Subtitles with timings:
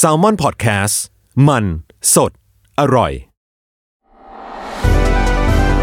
[0.00, 0.94] s a l ม o n PODCAST
[1.48, 1.64] มัน
[2.14, 2.32] สด
[2.80, 3.12] อร่อย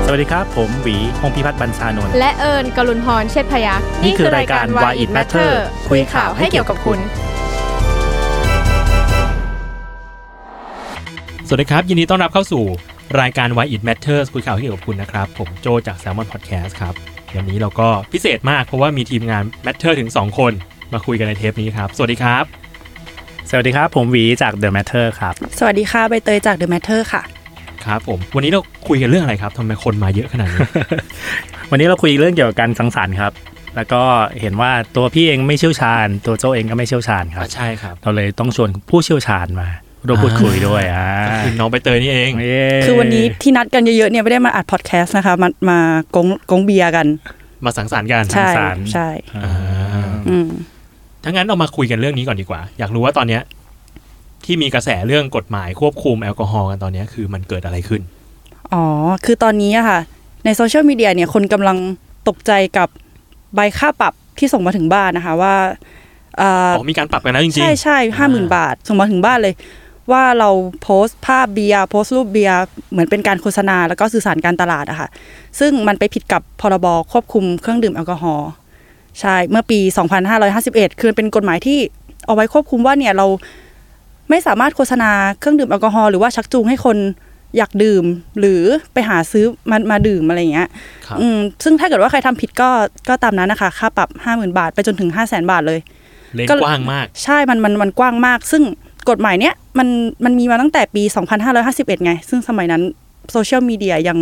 [0.05, 5.51] สวัสดีครับ ผมหวีพงพิพัฒน์บัญชานนท์และเอิญกลุนพรเชษฐพยักษ์นี่คือรายการ Why It Matter
[5.89, 6.99] คุยข่าวให้เกี่ยวกับคุณ
[11.47, 12.63] สวัสดีครับ ยินดีต้อนรับเข้าสู่
[13.21, 16.93] รายการ Why It Matters คุยข่าวให้เกี่ยวกับคุณนะครับ ผมโจจาก Salmon Podcast ครับ
[17.35, 20.51] วันนี้เราก็พิเศษมากเพราะว่ามีทีมงาน Matter ถึง 2 คน
[20.93, 22.58] มาคุยกันในเทปนี้ครับ สวัสดีครับ
[23.51, 27.21] สวัสดีครับ ผมหวีจาก The Matter ครับ สวัสดีค่ะใบเตยจาก The Matter ค่ะ
[27.85, 30.61] ครับผม วันนี้เราคุยกันเรื่องอะไรครับทำไมคนมาเยอะขนาดนี้
[31.71, 33.33] วันนี้เราคุยเรื่องเกี่ยวกับการสังสรรค์ครับ
[33.75, 34.01] แล้วก็
[34.41, 39.67] เห็นว่าตัวพี่เองไม่เชี่ยวชาญ ตัวโจเองก็ไม่เชี่ยวชาญครับอะใช่ครับ เราเลยต้องชวนผู้เชี่ยวชาญมา
[40.07, 45.79] ร่วมพูดคุยด้วยอ่าก็คือน้องใบเตยนี่เองเย้คือวันนี้ที่นัดกันเยอะๆเนี่ยไม่ได้มาอัดพอดแคสต์นะคะ มามา
[46.15, 47.07] กงกงเบียร์กัน
[47.65, 48.49] มาสังสรรค์กันใช่
[48.93, 49.49] ใช่ อ่า
[50.29, 50.49] อืม
[51.29, 53.41] ถ้างั้นเรามาคุยกันเรื่องนี้ก่อนดีกว่า อยากรู้ว่าตอนเนี้ย
[54.45, 58.01] ที่มีกระแสเรื่องกฎหมายควบคุมแอลกอฮอล์กันตอนเนี้ยคือมันเกิดอะไรขึ้น
[58.73, 58.85] อ๋อ
[59.25, 59.99] คือตอนนี้อะค่ะ
[60.45, 61.77] ในโซเชียลมีเดียเนี่ยคนกำลัง
[62.27, 62.89] ตกใจกับ
[63.55, 65.55] ใบค่าปรับที่ส่งมาถึงบ้านนะคะว่า
[66.37, 69.53] เอ่ออ๋อมีการปรับกันแล้วจริงๆ ใช่ใช่ห้าหมื่นบาท ส่งมาถึงบ้านเลย
[70.11, 70.49] ว่าเรา
[70.81, 72.59] โพสต์ภาพเบียร์โพสต์รูปเบียร์
[72.91, 75.09] เหมือนเป็นการโฆษณาแล้วก็สื่อสารการตลาดอะค่ะ
[75.59, 78.49] ซึ่งมันไปผิดกับพรบควบคุมเครื่องดื่มแอลกอฮอล์
[79.21, 79.79] ใช่เมื่อปี
[80.39, 81.79] 2551 คือเป็นกฎหมายที่
[82.25, 83.27] เอาไว้ควบคุมว่าเนี่ยเรา
[84.29, 86.97] ไม่สามารถโฆษณาเครื่องดื่มแอลกอฮอล์หรือว่าชักจูงให้คน
[87.57, 88.05] อยากดื่ม
[88.39, 88.61] หรือ
[88.93, 90.69] ไปหาซื้อมามาดื่มอะไรอย่างเงี้ย
[91.05, 92.69] ครับอืมซึ่งถ้าเกิดว่าใครทำผิดก็
[93.09, 95.79] ก็ตามนั้นนะคะ ค่าปรับ 50,000 บาท ไปจนถึง 5 0 0 0 0 0บาทเลย
[96.35, 98.63] เลนก็กว้างมาก ใช่มันมันมันกว้างมาก ซึ่ง
[99.09, 99.87] กฎหมายเนี้ยมัน
[100.25, 101.03] มันมีมาตั้งแต่ปี
[101.53, 102.81] 2551 ไง ซึ่งสมัยนั้น
[103.31, 104.17] โซเชียลมีเดียยัง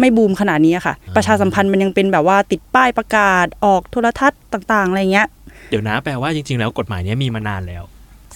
[0.00, 5.26] ไม่บูมขนาดนี้อะค่ะ ประชาสัมพันธ์มันยังเป็นแบบว่าติดป้ายประกาศออกโทรทัศน์ต่างๆอะไรเงี้ย
[5.70, 7.82] เดี๋ยวนะแปลว่าจริง ๆ แล้วกฎหมายเนี้ยมีมานานแล้ว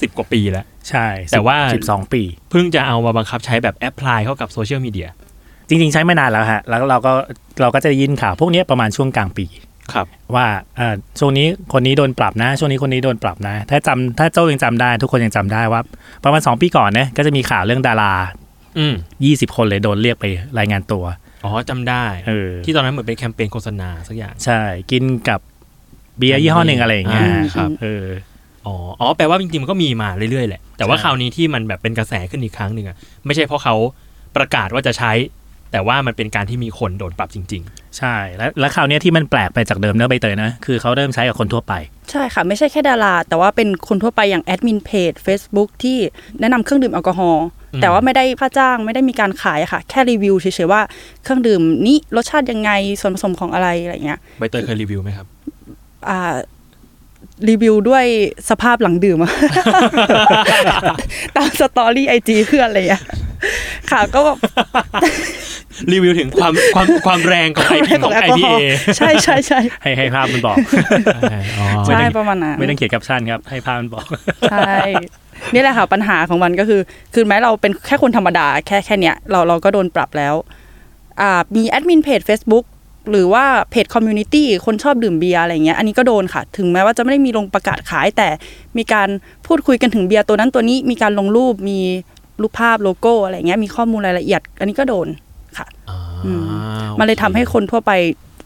[0.03, 5.09] สิบกว่าปีแล้ว ใช่ แต่ว่าสิบสองปี เพิ่งจะเอามาบังคับใช้แบบ apply เข้ากับโซเชียลมีเดีย
[5.69, 7.13] จริง ๆ ใช้มานานแล้วฮะ แล้วเราก็
[7.61, 9.47] เราก็จะได้ยินข่าวพวกเนี้ยประมาณช่วงกลางปี
[9.93, 10.47] ครับ ว่า
[10.77, 15.81] เอ่อช่วงนี้คนนี้โดนปรับนะ ช่วงนี้คนนี้โดนปรับนะ ถ้าจำถ้าโจ้ยังจำได้ ทุกคนยังจำได้ว่า
[16.25, 18.13] ประมาณ2ปีก่อนเนี่ยก็จะมีข่าวเรื่องดารา
[18.79, 20.25] อืม20คนเลยโดนเรียกไป
[20.59, 21.05] รายงานตัว
[21.45, 25.41] อ๋อจำได้เออที่ตอนนั้นเหมือนเป็นแคมเปญโฆษณาสักอย่าง ใช่ กินกับ
[26.19, 28.07] เบียร์ยี่ห้อหนึ่งอะไรอย่างเงี้ยอ่าครับ เออ
[28.67, 32.97] อ๋ออ๋อแปลว่าจริงๆมันก็มีมาเรื่อยๆแหละแต่ว่าใช่ คราวนี้ที่มันแบบเป็นกระแสขึ้นอีกครั้งหนึ่งอะ
[33.27, 33.75] ไม่ใช่เพราะเขา
[34.37, 35.13] ประกาศว่าจะใช้
[35.73, 37.65] แต่ว่ามันเป็นการที่มีคนโดนปรับจริง
[37.99, 41.73] ใช่ แล้วแล้วคราวเนี้ยที่มันแปลกไปจากเดิมเนอะใบเตยนะ คือเขาเริ่มใช้กับคนทั่วไป
[42.11, 45.99] ใช่ค่ะ ไม่ใช่แค่ดารา แต่ว่าเป็นคนทั่วไปอย่างแอดมินเพจ Facebook ที่
[46.41, 50.81] แนะนำเครื่องดื่มแอลกอฮอล์อืม แต่ว่าไม่ได้ค่าจ้างไม่ได้มีการขายอะค่ะ แค่รีวิวเฉยๆว่า
[51.23, 52.71] เครื่องดื่มนี้รสชาติยังไง
[53.01, 55.27] ส่วนผสมของอะไรอะไรเงี้ยๆใบเตยเคยรีวิวไหมครับ
[56.09, 56.35] อ่า
[57.49, 58.05] รีวิวด้วย
[58.51, 59.33] สภาพหลังดื่มอะ
[61.37, 63.03] ตามสตอรี่ไอจีเพื่อนอะไรอย่างเงี้ย
[63.91, 64.39] ค่ะก็แบบ
[65.93, 70.57] รีวิวถึงความความความแรงของ IPA ของแอลกอฮอล์ใช่ใช่ใช่ให้ให้ภาพมันบอก
[71.59, 74.07] อ๋อไม่ใช่ได้ประมาณนั้นไม่ต้องเขียนแคปชั่นครับ ให้ภาพมันบอก
[74.51, 74.73] ใช่
[75.53, 76.81] นี่แหละค่ะปัญหาของมันก็คือ
[77.15, 80.35] คือแม้เราเป็นแค่คนธรรมดาแค่แค่เนี้ยเราเราก็โดนปรับแล้ว
[81.21, 82.65] อ่ามีแอดมินเพจ Facebook
[83.11, 88.29] หรือว่าเพจ community คนชอบดื่มเบียร์อะไรเงี้ยอันนี้ก็โดนค่ะ ถึงแม้ว่าจะไม่ได้มีลงประกาศขาย แต่
[88.79, 89.09] มีการ
[89.47, 91.79] พูดคุยกันถึงเบียร์ตัวนั้นตัวนี้มีการลงรูปมี
[92.41, 95.09] รูปภาพโลโก้อะไรเงี้ยมีข้อมูลรายละเอียด อันนี้ก็โดน
[95.59, 96.43] ค่ะอ่าอืม
[96.89, 97.93] โอเคมันเลยทำให้คนทั่วไป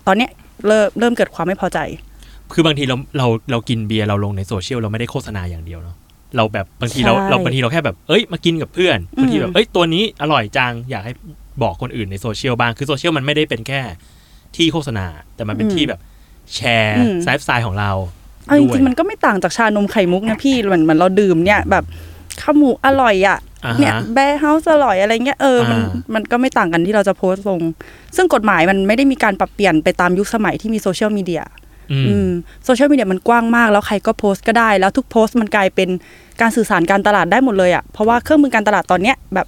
[0.06, 0.30] ตอนเนี้ย
[0.66, 1.78] เริ่มเริ่มเกิดความไม่พอใจ
[2.52, 5.96] คือบางทีเราเราเรากินเบียร์เราลงในโซเชียลเราไม่ได้โฆษณาอย่างเดียวเนาะ
[6.36, 11.12] เราแบบบางทีเราใช่เราบางทีเราแค่แบบเอ้ยมากินกับเพื่อนอืมบางทีแบบเอ้ยตัวนี้อร่อยจังอยากให้
[11.62, 13.80] บอกคนอื่นในโซเชียลบ้างคือโซเชียลมันไม่ได้เป็นแค่
[14.56, 15.06] ที่โฆษณา
[15.36, 16.00] แต่มันเป็นที่แบบ
[16.54, 17.90] แชร์ไลฟ์สไตล์ของเรา
[18.46, 21.84] เอาจด้วยริงๆมันก็ไม่ต่างจากชานมไข่มุกนะพี่เหมือนเหมือนเราดื่มเนี่ยแบบ
[22.42, 27.60] KAMU อร่อยอะอ่าฮะเนี่ย Bearhouse อร่อยอะไรเงี้ยเออมันอ่ามันก็ไม่ต่างกันที่เราจะโพสต์ลง
[28.16, 31.63] ซึ่งกฎหมายมันไม่ได้มีการปรับเปลี่ยนไปตามยุคสมัยที่มีโซเชียลมีเดียอืมอืม
[32.64, 35.88] โซเชียลมีเดียมันกว้างมาก แล้วใครก็โพสต์ก็ได้ แล้วทุกโพสต์มันกลายเป็น
[36.40, 39.46] การสื่อสารการตลาดได้หมดเลยอะเพราะว่าเครื่องมือการตลาดตอนเนี้ยแบบ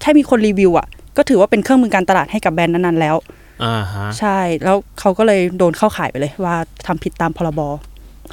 [0.00, 0.86] แค่มีคนรีวิวอะ
[1.16, 3.16] ก็ถือว่าเป็นเครื่องมือการตลาดให้กับแบรนด์นั้นๆแล้ว
[3.64, 6.54] อ่าฮะใช่แล้วเขาก็เลยโดนเข้าข่ายไปเลยว่า
[6.86, 7.60] ทำผิดตามพรบ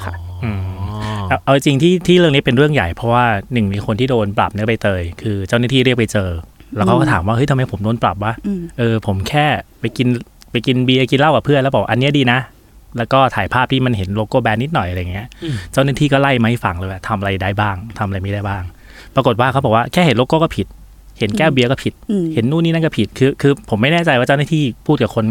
[0.04, 0.12] ค่ะ
[0.44, 0.86] อืมอ๋อ
[1.28, 6.30] เอาเอาจริงที่ที่เรื่องนี้เป็นเรื่องใหญ่เพราะว่าหนึ่งมีคนที่โดนปรับเนี่ยใบเตย คือเจ้าหน้าที่เรียกไปเจอ
[6.76, 9.46] แล้วเขาก็ถามว่าเฮ้ยทำไมผมโดนปรับวะอืมเออผมแค่
[9.80, 10.08] ไปกิน
[10.50, 12.38] ไปกินเบียร์กินเหล้ากับเพื่อนแล้วบอกอันเนี้ยดีนะ
[12.98, 18.62] แล้วก็ถ่ายภาพที่มันเห็นโลโก้แบรนด์นิดหน่อยอะไรเงี้ยอืมเจ้าหน้าที่ก็ไล่มาให้ฟังเลยว่าทำอะไรได้บ้างทำอะไรไม่ได้บ้าง
[19.14, 20.66] ปรากฏว่าเขาบอกว่าแค่เห็นโลโก้ก็ผิด
[21.18, 25.26] เห็นแก้วเบียร์ก็ผิดอืมเห็นนู่นนี่นั่นก็ผิดคือคือผมไม่แน่ใจว่าเจ้าหน้าที่พูดกับคน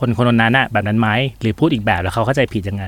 [0.00, 1.08] คนคนนั้นน่ะแบบนั้นไหม
[1.40, 2.84] หรือพูดอีกแบบแล้วเขาเข้าใจผิดยังไง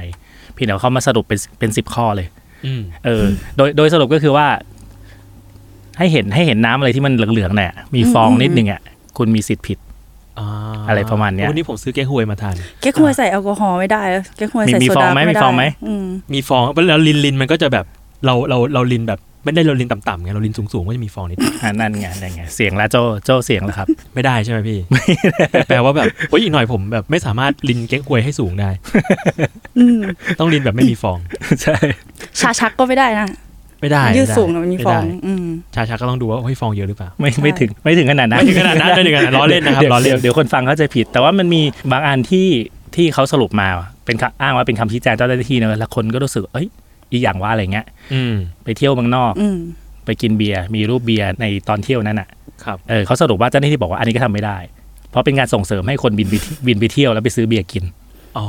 [0.54, 2.26] เพี่เดี๋ยวเขามาสรุปเป็นเป็นสิบข้อเลย
[2.66, 3.24] อืมเออ
[3.56, 4.46] โดยโดยสรุปก็คือว่า
[5.98, 8.80] ให้เห็นให้เห็นน้ำอะไรที่มันเหลืองๆเนี่ยมีฟองนิดนึงอะ
[9.18, 9.78] คุณมีสิทธิ์ผิด
[10.88, 17.84] อะไรประมาณเนี้ยวันนี้ผมซื้อแก้ฮวยมาทาน เก๊กฮวยใส่แอลกอฮอล์ไม่ได้แล้วเก๊กฮวยใส่มีโซฟอดางไหมไม่มีได้ฟองไหมอืมมีฟองแล้วลินลินมันก็จะแบบ
[18.24, 24.78] เราเราเราลินแบบไม่ได้เราลินต่ำๆไงเราลินสูงๆก็จะมีฟองนิดอ่านั่นไงนั่นไงเสียงแล้วโจโจเสียงแล้วครับ ไม่ได้ใช่ไหมพี่
[25.68, 28.70] แปลว่าแบบโอ้ยอีกหน่อยผมแบบไม่สามารถลินแก้ฮวยให้สูงได้
[29.78, 30.00] อืม
[30.38, 31.18] ต้องลินแบบไม่มีฟอง
[31.62, 31.76] ใช่
[32.40, 33.28] ชาชักก็ไม่ได้นะ
[33.80, 42.46] ไม่ได้ยืดไไสูงนะมันมีฟองไได้อืมชาชักก็ต้องดูว่าเฮ้ยฟองเยอะหรือเปล่าไม่ใช่ไม่ถึงไม่ถึงขนาดนั้นไม่ถึงขนาดนั้นไม่ถึงขนาดนั้นล้อเล่นนะครับดี๋ยวล้อเล่นดี๋ยวเดี๋ยวคนฟังเขาใจะผิด แต่ว่ามันมีบางอันที่
[42.96, 43.68] ที่เขาสรุปมา
[44.06, 46.66] เป็นคำอ้างว่าเป็นคำชี้แจงเจ้าหน้าที่นะแล้วคนก็รู้สึกเอ้ย
[47.12, 48.34] อีกอย่างว่าอะไรเงี้ยอืม
[48.64, 49.58] ไปเที่ยวเมืองนอกอืม
[50.06, 52.28] ไปกินเบียร์มีรูปเบียร์ในตอนเที่ยวนั้นอะ
[52.64, 54.58] ครับเออเขาสรุปว่าเจ้าหน้าที่บอกว่าอันนี้ก็ทำไม่ได้
[55.10, 57.84] เพราะเป็นการส่งเสริมให้คนบินไปที่บินไปเที่ยวแล้วไปซื้อเบียร์กิน
[58.38, 58.46] อ๋อ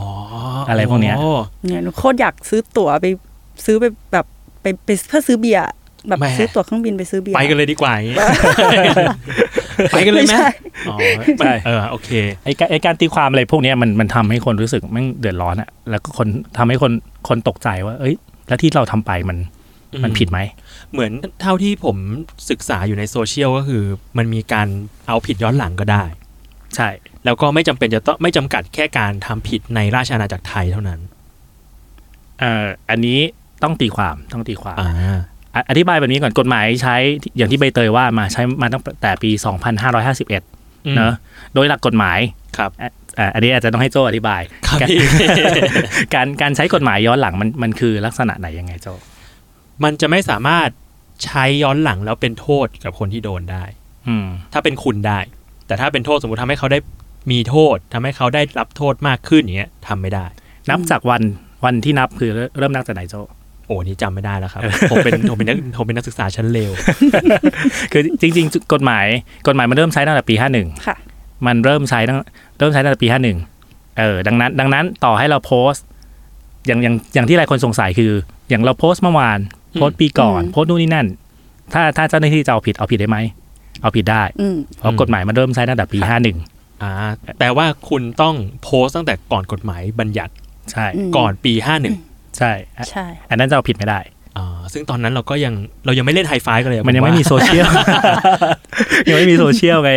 [0.68, 1.16] อะอะไรพวกเนี้ย
[1.66, 3.06] เนี่ยหนูโคตรอยากซื้อตั๋วไป
[3.66, 4.26] ซื้อไปแบบ
[4.62, 5.64] ไปไปเพื่อซื้อเบียร์
[6.08, 8.16] แบบแหม่ซื้อตั๋วเครื่องบินไปซื้อเบียร์ไปกันเลยดีกว่าอย่างงี้
[9.92, 10.48] ไปกันเลยไหมไม่ใช่
[10.90, 10.98] อ๋อ
[11.40, 12.10] ใช่เออโอเค
[12.44, 16.28] ไอ้การไอ้การตีความอะไรพวกเนี้ยมันมันทำให้คนรู้สึกแมันเดือดร้อนอะแล้วก็คน
[16.58, 16.92] ทำให้คน
[17.28, 18.16] คนตกใจว่า เอ้ย
[18.48, 19.38] แล้วที่เราทำไปมัน
[20.04, 20.40] มันผิดไหม
[20.94, 21.98] เหมือนเท่าที่ผม
[22.50, 23.84] ศึกษาอยู่ในโซเชียลก็คือ
[24.18, 24.68] มันมีการ
[25.08, 26.04] เอาผิดย้อนหลังก็ได้
[26.76, 26.90] ใช่
[27.26, 31.00] แล้วก็ไม่จำเป็นจะต้องไม่จำกัดแค่การทำผิดในราชอาณาจักรไทยเท่านั้น
[32.40, 33.20] เอ่ออันนี้
[33.64, 34.90] ต้องตีความต้องตีความอ่า
[35.56, 36.96] อะอธิบายแบบนี้ก่อนกฎหมายใช้
[37.38, 39.32] อย่างที่ใบเตยว่ามาใช้มาตั้งแต่ปี
[39.88, 41.14] 2551อืมเนอะ
[41.54, 42.20] โดยหลักกฎหมาย
[42.58, 45.08] ครับอะอะอันนี้อาจจะต้องให้โจอธิบายครับการพี่
[46.14, 48.88] การการใช้กฎหมายย้อนหลังมันมันคือลักษณะไหนยังไงโจ
[49.84, 50.70] มันจะไม่สามารถ
[51.26, 53.64] ใช้ย้อนหลังแล้วเป็นโทษกับคนที่โดนได้
[54.08, 55.20] อืมถ้าเป็นคุณได้
[55.68, 56.80] แต่ถ้าเป็นโทษสมมติทำให้เขาได้
[57.32, 60.26] มีโทษทำให้เขาได้รับโทษมากขึ้นอย่างเงี้ยทำไม่ได้
[60.70, 61.22] นับจากวัน
[61.66, 62.30] วันที่นับคือ
[62.60, 63.16] เริ่มนับจากไหนโจ
[63.70, 64.62] โอ้นี่จำไม่ได้แล้วครับ
[64.92, 66.72] ผมเป็นผมเป็นนักผมเป็นนักศึกษาชั้นเลว
[67.92, 69.06] คือจริง ๆ กฎหมาย
[69.48, 70.98] กฎหมายมันเริ่มใช้ตั้งแต่ปี51ค่ะ
[71.46, 72.18] มันเริ่มใช้ตั้ง
[72.60, 75.86] เริ่มใช้ตั้งแต่ปี51เออดังนั้น ดังนั้นต่อให้เราโพสต์
[76.68, 78.12] อย่างอย่างอย่างที่หลายคนสงสัยคือ
[78.50, 79.40] อย่างเราโพสต์เมื่อวาน
[79.74, 81.08] โพสต์ปีก่อนอืมโพสต์นู่นนี่นั่น
[81.74, 83.18] ถ้าถ้าเจ้าหน้าที่จะเอาผิดเอาผิดได้ไหม
[83.82, 86.92] เอาผิดได้อืมเพราะกฎหมายมันเริ่มใช้ตั้งแต่ปี51อ่า
[87.40, 90.34] แปลว่าคุณต้องโพสต์ตั้งแต่ก่อนกฎหมายบัญญัติ
[90.72, 91.96] ใช่อืมก่อนปีห้าหนึ่ง
[92.40, 94.00] ใช่อะใช่ อันนั้นจะเอาผิดไม่ได้
[94.38, 95.54] อ่าซึ่งตอนนั้นเราก็ยัง
[95.86, 97.68] เรายังไม่เล่นไฮไฟว์กันเลย มันยังไม่มีโซเชียล
[99.08, 99.94] ยังไม่มีโซเชียลไง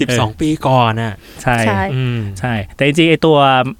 [0.00, 3.36] สิบสองปีก่อนน่ะใช่ใช่อืมใช่ แต่จริงๆไอ้ตัว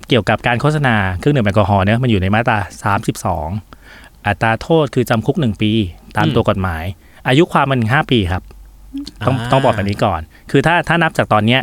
[0.08, 2.58] เกี่ยวกับการโฆษณาเครื่องดื่มแอลกอฮอล์เนี่ยมันอยู่ในมาตรา
[3.62, 5.72] 32อัตราโทษคือจำคุก1ปี
[6.16, 6.84] ตามอืมตัวกฎหมาย
[7.28, 8.42] อายุความมัน5ปีครับ
[9.26, 10.20] ต้องอ่าต้องบอกแบบนี้ก่อน
[10.50, 11.62] คือถ้าถ้านับจากตอนเนี้ย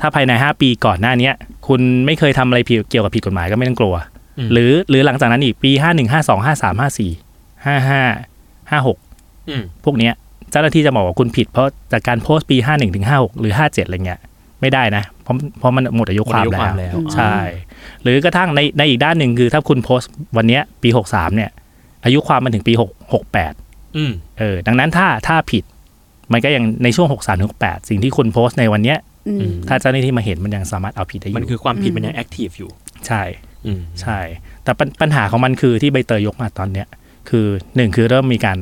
[0.00, 1.34] ถ้าภายใน 5 ปีก่อนหน้าเนี้ย
[1.68, 3.98] คุณไม่เคยทำอะไรผิดเกี่ยวกับผิดกฎหมายก็ไม่ต้องกลัวม
[4.52, 10.14] หรือหรือหลังจากนั้นอีกปี51 52 53 54 55 56อืมพวกเนี้ย
[10.50, 14.20] เจ้าหน้าที่จะบอกว่าคุณผิด เพราะจากการโพสต์ปี51ถึง56หรือ57อะไรเงี้ย
[14.60, 17.34] ไม่ได้นะ เพราะเพราะมันหมดอายุความหมดอายุความแล้แล้ววใช่
[18.02, 21.50] หรือกระทั่งในในอีกด้านหนึ่งคือถ้าคุณโพสต์วันเนี้ยปี63เนี่ย
[22.04, 22.82] อายุความมันถึงปี6
[23.38, 25.64] 68อืมเออ ดังนั้นถ้าถ้าผิด
[26.32, 28.98] มันก็ยังในช่วง63ถึง68สิ่งที่คุณโพสต์ในวันเนี้ย
[29.28, 32.70] อืมอืมถ้าเจ้าหน้าที่มาเห็นมันยังสามารถเอาผิดได้อมันยู่คือความผิดอืมมันยังแอคทีฟอยู่
[33.06, 33.47] ใช่อืม
[34.00, 34.18] ใช่
[34.64, 36.86] แต่ปัญปัญหาของมันคือที่ใบเตยยกมาตอนเนี้ย
[37.28, 37.46] คือ
[37.76, 38.58] หนึ่งคือเริ่มมีการ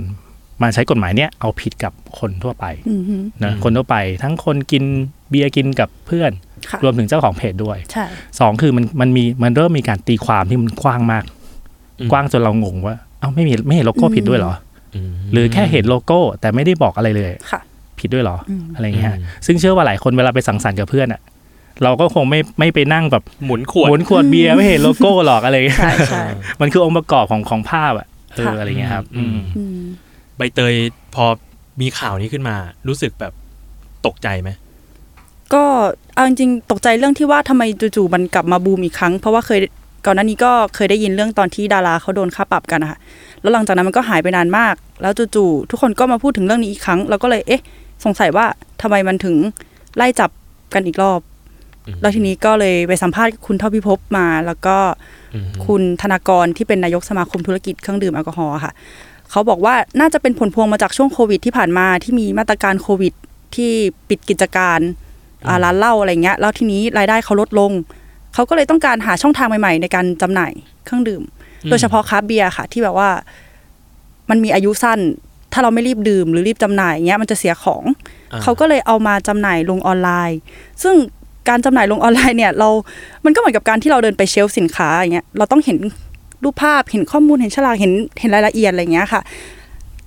[0.63, 4.85] มาใช้กฎหมายเนี้ยเอาผิดกับคนทั่วไปอืมฮึนะอืมคนทั่วไปทั้งคนกิน
[5.31, 6.31] เบียร์กินกับเพื่อน
[6.71, 8.05] ค่ะรวมถึงเจ้าของเพจด้วยใช่
[8.41, 11.25] สองคือมันมันมีมันเริ่มมีการตีความที่มันกว้างมาก
[12.07, 14.55] มกว้างจนเรางงว่า เอ้าไม่มีไม่เห็นโลโก้ผิดด้วยเหรอ
[15.09, 17.61] มหรือแค่เห็นโลโก้แต่ไม่ได้บอกอะไรเลยค่ะ
[17.99, 21.21] ผิดด้วยเหรออืมอะไรเงี้ยอืมซึ่งเชื่อว่าหลายคนเวลาไปสังสรรค์กับเพื่อนอะ
[21.85, 26.25] เราก็คงไม่ไม่ไปนั่งแบบหมุนขวดหมุนขวดเบียร์ไม่เห็นโลโก้หรอกอะไรเงี้ยใช่ใช่
[26.61, 29.85] มันคือองค์ประกอบของของภาพอะเออค่ะอะไรเงี้ยครับอืมอืมอืม
[30.37, 30.75] ใบเตย
[31.15, 31.25] พอ
[31.81, 32.57] มีข่าวนี้ขึ้นมา
[32.89, 33.33] รู้สึกแบบ
[34.07, 34.51] ตกใจไหม
[35.55, 35.65] ก็
[36.15, 39.61] เอาจริงๆตกใจเรื่องที่ว่าทำไมจู่ๆมันกลับมาบูมอีกครั้ง เพราะว่าเคย
[40.07, 42.99] ก่อนหน้านี้ก็เคยได้ยินเรื่องตอนที่ดาราเขาโดนค่าปรับกันนะคะ
[43.41, 47.63] แล้วหลังจากนั้นมันก็หายไปนานมาก แล้วจู่ๆทุกคนก็มาพูดถึงเรื่องนี้อีกครั้ง เราก็เลยเอ๊ะ
[48.05, 48.47] สงสัยว่า
[48.83, 49.37] ทำไมมันถึง
[49.97, 50.31] ไล่จับ
[50.75, 51.36] กันอีกรอบอืม
[52.01, 54.77] แล้วทีนี้ก็เลยไปสัมภาษณ์คุณเท่าพิภพมา แล้วก็
[55.35, 58.73] อืมคุณธนากรที่เป็นนายกสมาคมธุรกิจเครื่องดื่มแอลกอฮอล์ค่ะ
[59.31, 63.13] เขาบอกว่าน่าจะเป็นผลพวงมาจากช่วงโควิดที่ผ่านมาที่มีมาตรการโควิด
[63.55, 63.73] ที่
[64.09, 64.81] ปิดกิจการ
[65.49, 67.73] อ่าร้านเหล้าอะไรเงี้ย แล้วทีนี้รายได้เขาลดลง
[68.35, 70.53] เขาก็เลยต้องการหาช่องทางใหม่ ๆ ในการจำหน่าย
[70.85, 71.23] เครื่องดื่ม
[71.71, 73.09] โดยเฉพาะคราฟต์เบียร์ค่ะ ที่แบบว่า
[74.31, 75.01] มันมีอายุสั้น
[75.53, 77.85] ถ้าเราไม่รีบดื่มหรือรีบจำหน่ายเงี้ยมันจะเสียของ
[78.33, 80.39] อ่าเขาก็เลยเอามาจำหน่ายลงออนไลน์
[80.83, 80.95] ซึ่ง
[81.49, 82.69] การจำหน่ายลงออนไลน์เนี่ยเรา
[83.25, 85.79] มันก็เหมือนกับการที่เราเดินไป shelf สินค้าอย่างเงี้ยเราต้องเห็น
[86.45, 89.21] รูปภาพเห็นข้อมูลเห็นฉลากเห็นเห็นรายละเอียดอะไรอย่างเงี้ยค่ะ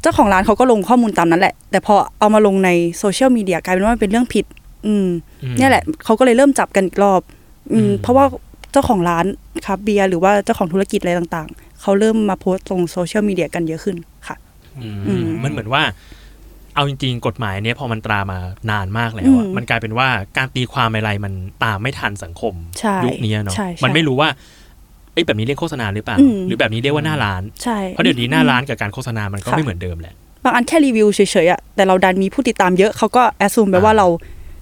[0.01, 4.45] เจ้าของร้านเขาก็ลงข้อมูลตามนั้นแหละ แต่พอเอามาลงในโซเชียลมีเดียกลายเป็นว่ามันเป็นเรื่องผิด
[4.85, 5.07] อืม
[5.43, 7.21] อืมเนี่ยแหละเขาก็เลยเริ่มจับกันอีกรอบ
[7.73, 8.25] อืมอืมเพราะว่า
[8.71, 9.25] เจ้าของร้าน
[9.65, 14.35] คราฟต์เบียร์หรือว่าเจ้าของธุรกิจอะไรต่างๆ เขาเริ่มมาโพสต์ลงโซเชียลมีเดียกันเยอะขึ้นค่ะ
[14.79, 15.81] อืมอืมมันเหมือนว่า
[16.79, 18.39] เอาจริงๆ กฎหมายเนี้ยพอมันตรามา
[18.71, 20.07] นานมากแล้วอะอืมมันกลายเป็นว่า
[20.37, 21.33] การตีความอะไรมัน
[21.63, 24.29] ตามไม่ทันสังคมใช่ยุคนี้เนาะใช่ใช่มันไม่รู้ว่า
[25.13, 34.07] เอ้ยแบบนี้เรียกโฆษณาหรือเปล่าอืมหรือแบบนี้เรียกว่าหน้าร้านใช่เพราะเดี๋ยวนี้หน้าร้านกับการโฆษณามันก็ค่ะไม่เหมือนเดิมแหละบางอันแค่รีวิวเฉยๆอะแต่เราดันมีผู้ติดตามเยอะเขาก็ assume ไปว่าอ่าเรา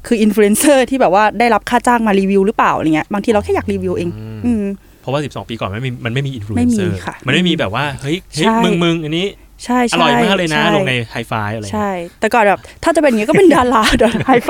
[0.07, 4.09] คืออินฟลูเอนเซอร์ที่แบบว่าได้รับค่าจ้างมารีวิวหรือเปล่าอะไรเงี้ยบางทีเราแค่อยากรีวิวเอง
[4.45, 4.65] อืม
[5.01, 9.25] เพราะว่า 12 ปีก่อนมันไม่มีมันไม่มีอินฟลูเอนเซอร์ไม่มีค่ะมันไม่มีแบบว่าเฮ้ยเฮ้ยใช่มึงมึงอันนี้
[9.65, 14.49] ใช่ใช่ใช่อร่อยมากเลยนะลงใน Hi5อะไรอย่างใช่เงี้ยแต่ก่อนแบบถ้าจะเป็นอย่างนี้ก็เป็นดาราเดี๋ยวไฮไฟ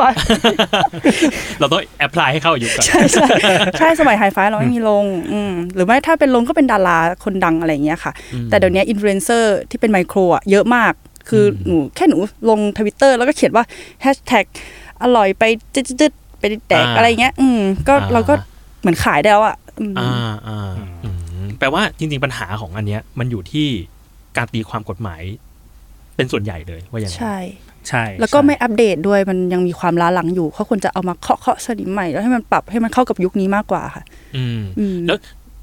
[1.59, 3.27] เราต้อง apply ให้เข้าอายุก่อนใช่ใช่
[3.79, 10.93] ใช่สมัยไฮไฟเราไม่มีลงอืมหรือไม่ถ้าเป็นลงก็เป็นดาราคนดังอะไรอย่างเงี้ยค่ะอืมแต่เดี๋ยวนี้อินฟลูเอนเซอร์ที่เป็นไมโครอะเยอะมาก
[11.29, 12.17] คืออืมหนูแค่หนู
[12.49, 13.65] ลงทวิตเตอร์แล้วก็เขียนว่า
[14.01, 14.45] แฮชแท็ก
[15.03, 18.33] อร่อยไปจึ๊ดๆๆไปแดกอะไรเงี้ย อืมก็เราก็
[18.81, 20.11] เหมือนขายได้แล้วอะอืมอ่า
[20.47, 20.71] อ่า
[21.03, 21.09] อื
[21.43, 23.67] มแปลว่าจริง ๆปัญหาของอันเนี้ยมันอยู่ที่
[24.38, 25.22] การตีความกฎหมาย
[26.15, 27.38] เป็นส่วนใหญ่เลยว่าอย่างไรใช่
[27.89, 34.03] ใช่ แล้วก็ใช่ไม่อัปเดตด้วยมันยังมีความล้าหลังอยู่เขาควรจะเอามาเคาะเคาะสนิมใหม่ แล้วให้มันปรับให้มันเข้ากับยุคนี้มากกว่าค่ะ
[34.36, 35.17] อืมอืมแล้ว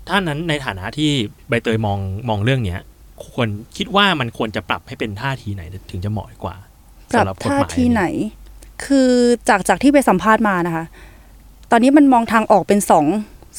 [0.08, 1.10] ถ้านั้นในฐานะที่
[1.48, 2.80] ใบเตยมองมองเรื่องเนี้ย
[3.32, 6.56] ควรคิดว่ามันควรจะปรับให้เป็นท่าทีไหนถึงจะเหมาะกว่า
[7.14, 8.02] ปรับสำหกฎท่าหมยทีไหน
[8.84, 9.10] คือ
[9.48, 10.84] จากจากที่ไปสัมภาษณ์มานะคะ
[11.70, 13.04] ตอนนี้มันมองทางออกเป็นสอง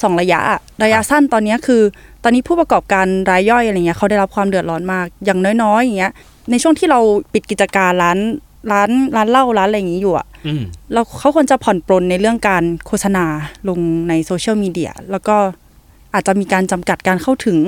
[0.02, 1.82] สองระยะอะระยะสั้นตอนนี้คือ
[2.24, 6.14] ตอนนี้ผู้ประกอบการรายย่อยอะไรเงี้ยเขาได้รับความเดือดร้อนมาก อย่างน้อยๆอย่างเงี้ย
[6.52, 7.00] ในช่วงที่เรา
[7.34, 8.20] ปิดกิจการร้าน
[8.72, 10.62] ร้านร้านเหล้าร้านอะไรอย่างงี้อยู่อะอืม
[10.94, 13.26] เราเขาควรจะผ่อนปรนในเรื่องการโฆษณา
[13.70, 15.36] ลงในโซเชียลมีเดียแล้วก็
[16.14, 17.60] อาจจะมีการจำกัดการเข้าถึง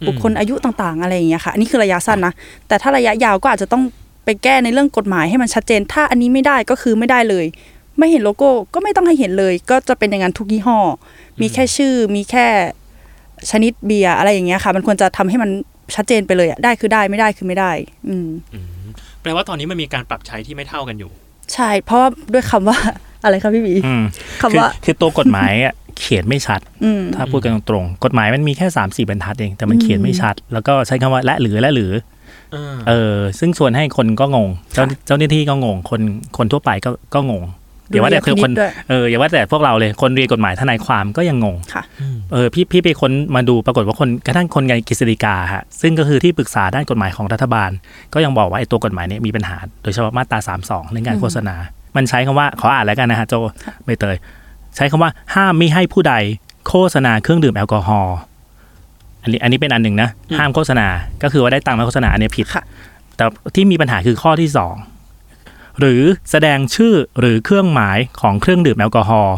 [0.00, 2.32] อืมบุคคลอายุต่างๆ อะไรอย่างเงี้ยค่ะอันนี้คือระยะสั้นนะ
[2.68, 3.82] แต่ถ้าระยะยาวก็อาจจะต้อง
[4.24, 7.46] ไปแก้ในเรื่องกฎหมายให้มันชัดเจน ถ้าอันนี้ไม่ได้ก็คือไม่ได้เลย
[7.98, 10.78] ไม่เห็นโลโก้ก็ไม่ต้องให้เห็นเลย ก็จะเป็นอย่างนั้นทุกยี่ห้อ
[11.40, 12.46] มีแค่ชื่อมีแค่
[13.50, 15.50] ชนิดเบียร์อะไรอย่างเงี้ยค่ะ มันควรจะทำให้มัน
[15.94, 17.72] ชัดเจนไปเลยอะได้คือได้ไม่ได้คือไม่ได้
[18.08, 18.66] อืมอืม
[19.22, 21.10] แปลว่าตอนนี้มันมีการปรับใช้ที่ไม่เท่ากันอยู่
[21.54, 22.78] ใช่ เพราะว่าด้วยคำว่า
[23.24, 24.04] อะไรครับพี่บีอืม
[24.42, 31.92] คำว่าคือคือตัวกฎหมายอะเขียนไม่ชัดอืมถ้าพูดกันตรงๆกฎหมายมันมีแค่3ามสี่บรรทัดเอง แต่มันเขียนไม่ชัด แล้วก็ใช้คำว่าและหรือและหรือ
[32.88, 36.00] เออ ซึ่งส่วนให้คนก็งงเจ้าค่ะเจ้าหน้าที่ก็งง คน
[36.36, 37.42] คนทั่วไปก็ก็งง
[37.92, 41.82] อย่าว่าแต่คือคนดุลยพินิจด้วยเอออย่าว่าแต่พวกเราเลยคนเรียนกฎหมายทนายความก็ยังงงค่ะ
[42.32, 47.70] เออพี่พี่ไปค้นมาดูปรากฏว่าคนกระทั่งคนไงกฤษฎีกาฮะซึ่งก็คือที่ปรึกษาด้านกฎหมายของรัฐบาล
[48.14, 51.54] ก็ยังบอกว่าไอ้ตัวกฎหมายเนี้มีปัญหา โดยเฉพาะมาตรา32เรื่องการโฆษณา
[51.96, 53.34] มันใช้คำว่าขออ่านแล้วกันนะฮะโจ
[53.84, 54.16] ใบเตย
[54.76, 56.14] ใช้คำว่าห้ามไม่ให้ผู้ใด
[56.68, 58.16] โฆษณาเครื่องดื่มแอลกอฮอล์
[59.22, 60.86] อันนี้อันนี้เป็นอันหนึ่งนะอืมห้ามโฆษณา
[61.22, 62.62] ก็คือว่าได้ตังค์มาโฆษณาอันเนี้ยผิดค่ะ
[63.16, 64.74] แต่ที่มีปัญหาคือข้อที่สอง
[65.80, 69.36] หรือแสดงชื่อหรือเครื่องหมายของเครื่องดื่มแอลกอฮอล์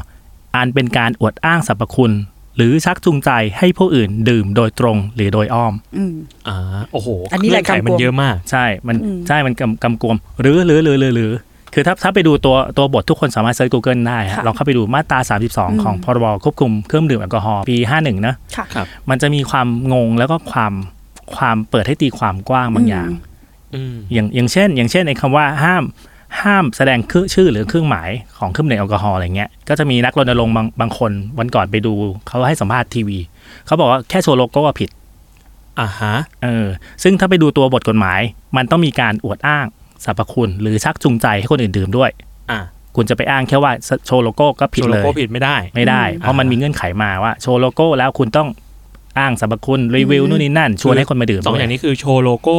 [0.56, 2.12] อันเป็นการอวดอ้างสรรพคุณ
[2.56, 6.14] หรือชักจูงใจให้ผู้อื่นดื่มโดยตรงหรือโดยอ้อมอืม
[6.48, 6.56] อ่า
[6.92, 11.32] โอ้โหอันนี้แหละเงื่ไขมันกำกวมเยอะมาก ใช่มันอืมใช่มันกำกำกวมหรือหรือหรือหรือหรือ
[11.74, 15.18] คือถ้าถ้าไปดูตัวตัวบททุกคนสามารถเซิร์ช Google ได้ฮะค่ะลองเข้าไปดูมาตรา
[15.52, 20.72] 32 ของพรบควบคุมเครื่องดื่มแอลกอฮอล์ปี 51 นะค่ะครับมันจะมีความงงแล้วก็ความ
[21.36, 23.10] ความเปิดให้ตีความกว้างบางอย่าง
[23.74, 25.84] อืมอย่างอย่างเช่น อย่างเช่นไอ้คำว่าห้าม
[26.42, 31.92] ห้ามแสดงคือชื่อหรือเครื่องหมายของเครื่องดื่มแอลกอฮอล์อะไรเงี้ยก็จะมีนักรณรงค์บางบางคนวันก่อนไปดู
[32.28, 33.18] เขาให้สัมภาษณ์ทีวี
[33.66, 34.90] เขาบอกว่าแค่โชว์โลโก้ว่าผิด
[35.80, 36.66] อ่าฮะเออ
[37.02, 38.20] ซึ่งถ้าไปดูตัวบทกฎหมาย
[38.56, 39.66] มันต้องมีการอวดอ้าง
[40.04, 42.10] สรรพคุณ หรือชักจูงใจให้คนอื่นดื่มด้วย
[42.50, 42.60] อ่า
[42.96, 43.72] คุณจะไปอ้างแค่ว่า
[44.06, 48.48] โชว์โลโก้ก็ผิดโชว์โลโก้ผิดเลยไม่ได้ไม่ได้อืมเพราะมันมีเงื่อนไขมาว่าโชว์โลโก้แล้วคุณต้อง
[49.18, 52.58] อ้างสรรพคุณรีวิวอืมนู่นนี่นั่นชวนให้คนมาดื่มด้วยสองอย่างนี้คือโชว์โลโก้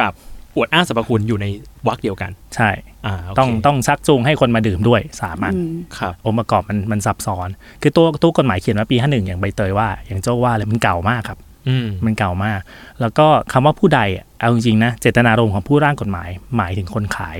[0.00, 0.12] กับ
[0.56, 1.46] อวดอ้างสรรพคุณอยู่ใน
[1.86, 2.70] วรรคเดียวกัน ใช่
[3.06, 7.48] อ่าโเคต้องต้องชักจูงให้คนมาดื่มด้วยสามอันอืมครับองค์ประกอบมันมันซับซ้อน
[7.82, 12.60] คือตัวตัวกฎหมายเขียนมาปีห้าหนึ่งอย่างใบเตยว่า อย่างโจ้ว่าเลยมันเก่ามากครับอืมมันเก่ามาก
[13.00, 17.38] แล้วก็คำว่าผู้ใดอะเอาจริงๆนะเจตนารมณ์ของผู้ร่างกฎหมายหมายถึงคนขาย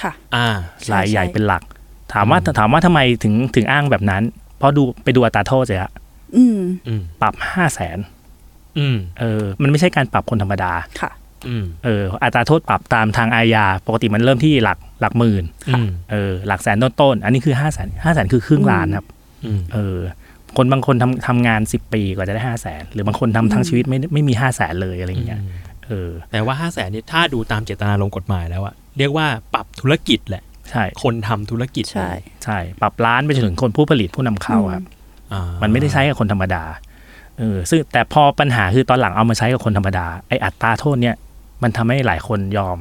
[0.00, 0.48] ค่ะ อ่า
[0.84, 1.62] ใช่รายใหญ่ใช่เป็นหลัก
[2.12, 4.22] ถามว่าอืมถามว่าทำไมถึงถึงอ้างแบบนั้น
[4.58, 5.90] เพราะดูไปดูอัตราโทษเลยอะ
[6.36, 6.58] อืม
[6.88, 7.98] อืมปรับห้าแสน
[8.78, 11.25] อืมเออ มันไม่ใช่การปรับคนธรรมดาค่ะอืม
[11.84, 19.06] เอออัตราโทษปรับตามทางอาญาปกติมันเริ่มที่หลักหลักหมื่นอืมเออหลักแสนต้นๆอันนี้คือห้าแสนห้าแสนคือครึ่งล้านครับ
[19.46, 19.98] อืมเออ
[20.56, 25.40] คนบางคนทำทำงานสิบปีกว่าจะได้ห้าแสนหรือบางคนทำทั้งชีวิตไม่ไม่มีห้าแสนเลยอะไรอย่างเงี้ย
[25.86, 32.10] เออแต่ว่าห้าแสนนี่ถ้าดูตามเจตนารมณ์กฎหมายแล้วอะเรียกว่าปรับธุรกิจแหละใช่คนทำธุรกิจใช่
[32.44, 34.84] ใช่ปรับร้านไปจนถึงคนผู้ผลิตผู้นำเข้าครับ
[35.32, 36.64] อ่ามันไม่ได้ใช้กับคนธรรมดา
[37.38, 41.16] เออซึ่งแต่พอปัญหาคือตอนหลังเอามาใช้กับคนธรรมดาไออัตราโทษเนี่ย
[41.62, 42.78] มันทำให้หลายคนยอม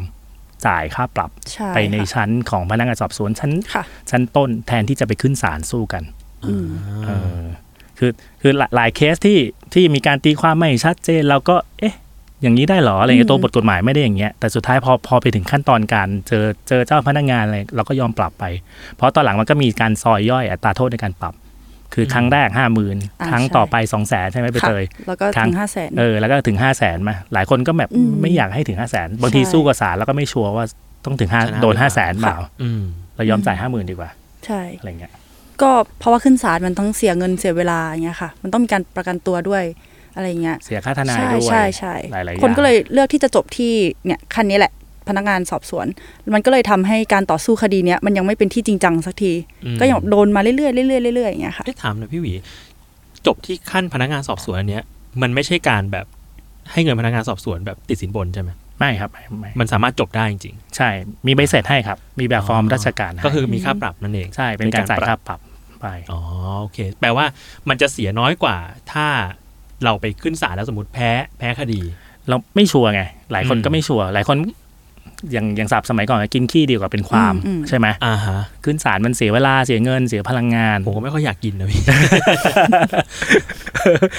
[0.67, 6.03] จ่ายค่าปรับใช่ไปในค่ะชั้นของพนักงานสอบสวนชั้นค่ะชั้นต้นแทนที่จะไปขึ้นศาลสู้กัน
[6.45, 6.67] อืม
[7.05, 7.09] เอ
[7.41, 7.45] อ
[7.99, 9.37] คือคือหลายหลายเคสที่
[9.73, 11.95] ที่มีการตีความไม่ชัดเจนเราก็ เอ๊ะ
[12.41, 18.43] อย่างนี้ได้เหรออะไรเงี้ยอืมตัวบทกฎหมายไม่ได้อย่างเงี้ยแต่สุดท้ายพอพอไปถึงขั้นตอนการเจอเจอเจ้าพนักงานอะไรเราก็ยอมปรับไป
[18.95, 21.33] เพราะตอนหลังมันก็มีการซอยย่อยอัตราโทษในการปรับ
[21.93, 30.65] คือครั้งแรกห้าหมื่นอ่าครั้งใช่ต่อไปสองแสนใช่ไหมไปค่ะเตยแล้วก็ครั้ถึงงห้าแสนเออแล้วก็ถึงห้าแสนมาหลายคนก็แบบอืมไม่อยากให้ถึงห้าแสนบางทีใช่สู้กับศาลแล้วก็ไม่ชัวร์ว่า
[31.05, 32.81] ต้องถึงห้าชนะโดนหรือเปล่าห้าแสนเปล่าอืม
[33.15, 34.09] เรายอมจ่ายห้าหมื่นดีกว่า
[34.45, 35.13] ใช่อะไรเงี้ย
[35.61, 39.63] ก็เพราะว่าขึ้นศาลมันต้องเสียเงินเสียเวลาอย่างเงี้ยค่ะ มันต้องมีการประกันตัวด้วย
[40.15, 43.73] อะไรเงี้ยเสียค่าทนายใช่ด้วยใช่ใช่หลายๆอย่างคนก็เลยเลือกที่จะจบที่
[44.05, 44.73] เนี่ยคันนี้แหละ
[45.09, 45.85] พนักงานสอบสวน
[46.35, 49.33] มันก็เลยทำให้การต่อสู้คดีเนี้ยมันยังไม่เป็นที่จริงจังสักที
[49.65, 52.33] อืมก็ยังโดนมาเรื่อยๆเรื่อยๆเรื่อยๆอย่างเงี้ยค่ะเอ๊ะถามหน่อยพี่หวี
[53.25, 54.83] จบที่ขั้นพนักงานสอบสวนอันเนี้ย
[55.21, 56.05] มันไม่ใช่การแบบ
[56.71, 60.89] ให้เงินพนักงานสอบสวนแบบติดสินบนใช่ไหมไม่ครับไม่ไม่มันสามารถจบได้จริงใช่
[61.27, 65.39] มีใบเสร็จให้ครับ มีแบบฟอร์มราชการๆให้ก็คือมีค่าปรับนั่นเอง ใช่ เป็นการจ่ายค่าปรับ
[65.81, 66.21] ไป อ๋อ
[66.61, 67.25] โอเค แปลว่า
[67.69, 68.57] มันจะเสียน้อยกว่า
[68.91, 69.07] ถ้า
[69.83, 71.81] เราไปขึ้นศาลแล้วสมมติแพ้ แพ้คดี
[72.29, 74.37] เราไม่ชัวร์ไง หลายคนอืมก็ไม่ชัวร์ หลายคน
[75.31, 81.81] อย่างอย่างสับสมัยก่อนกินขี้ดีกว่าเป็นความอืมอืมใช่ไหมอ่าฮะขึ้นศาลมันเสียเวลาเสียเงินเสียพลังงาน ผมก็ไม่ค่อยอยากกินนะพี่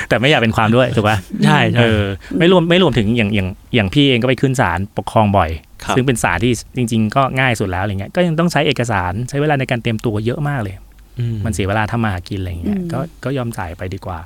[0.08, 2.02] แต่ไม่อยากเป็นความด้วยถูกป่ะใช่ใช่เออ
[2.38, 5.50] ไม่รวมไม่รวมถึงอย่างอย่างอย่างพี่เองก็ไปขึ้นศาลปกครองบ่อย
[5.84, 10.74] ครับซึ่งเป็นศาลที่จริง ๆ ก็ง่ายสุดแล้วอะไรเงี้ยก็ยังต้องใช้เอกสารใช้เวลาในการเตรียมตัวเยอะมากเลย
[11.18, 14.18] อืมันเสียเวลาทำมาหากินอะไรเงี้ยอืมก็ก็ยอมจ่ายไปดีกว่า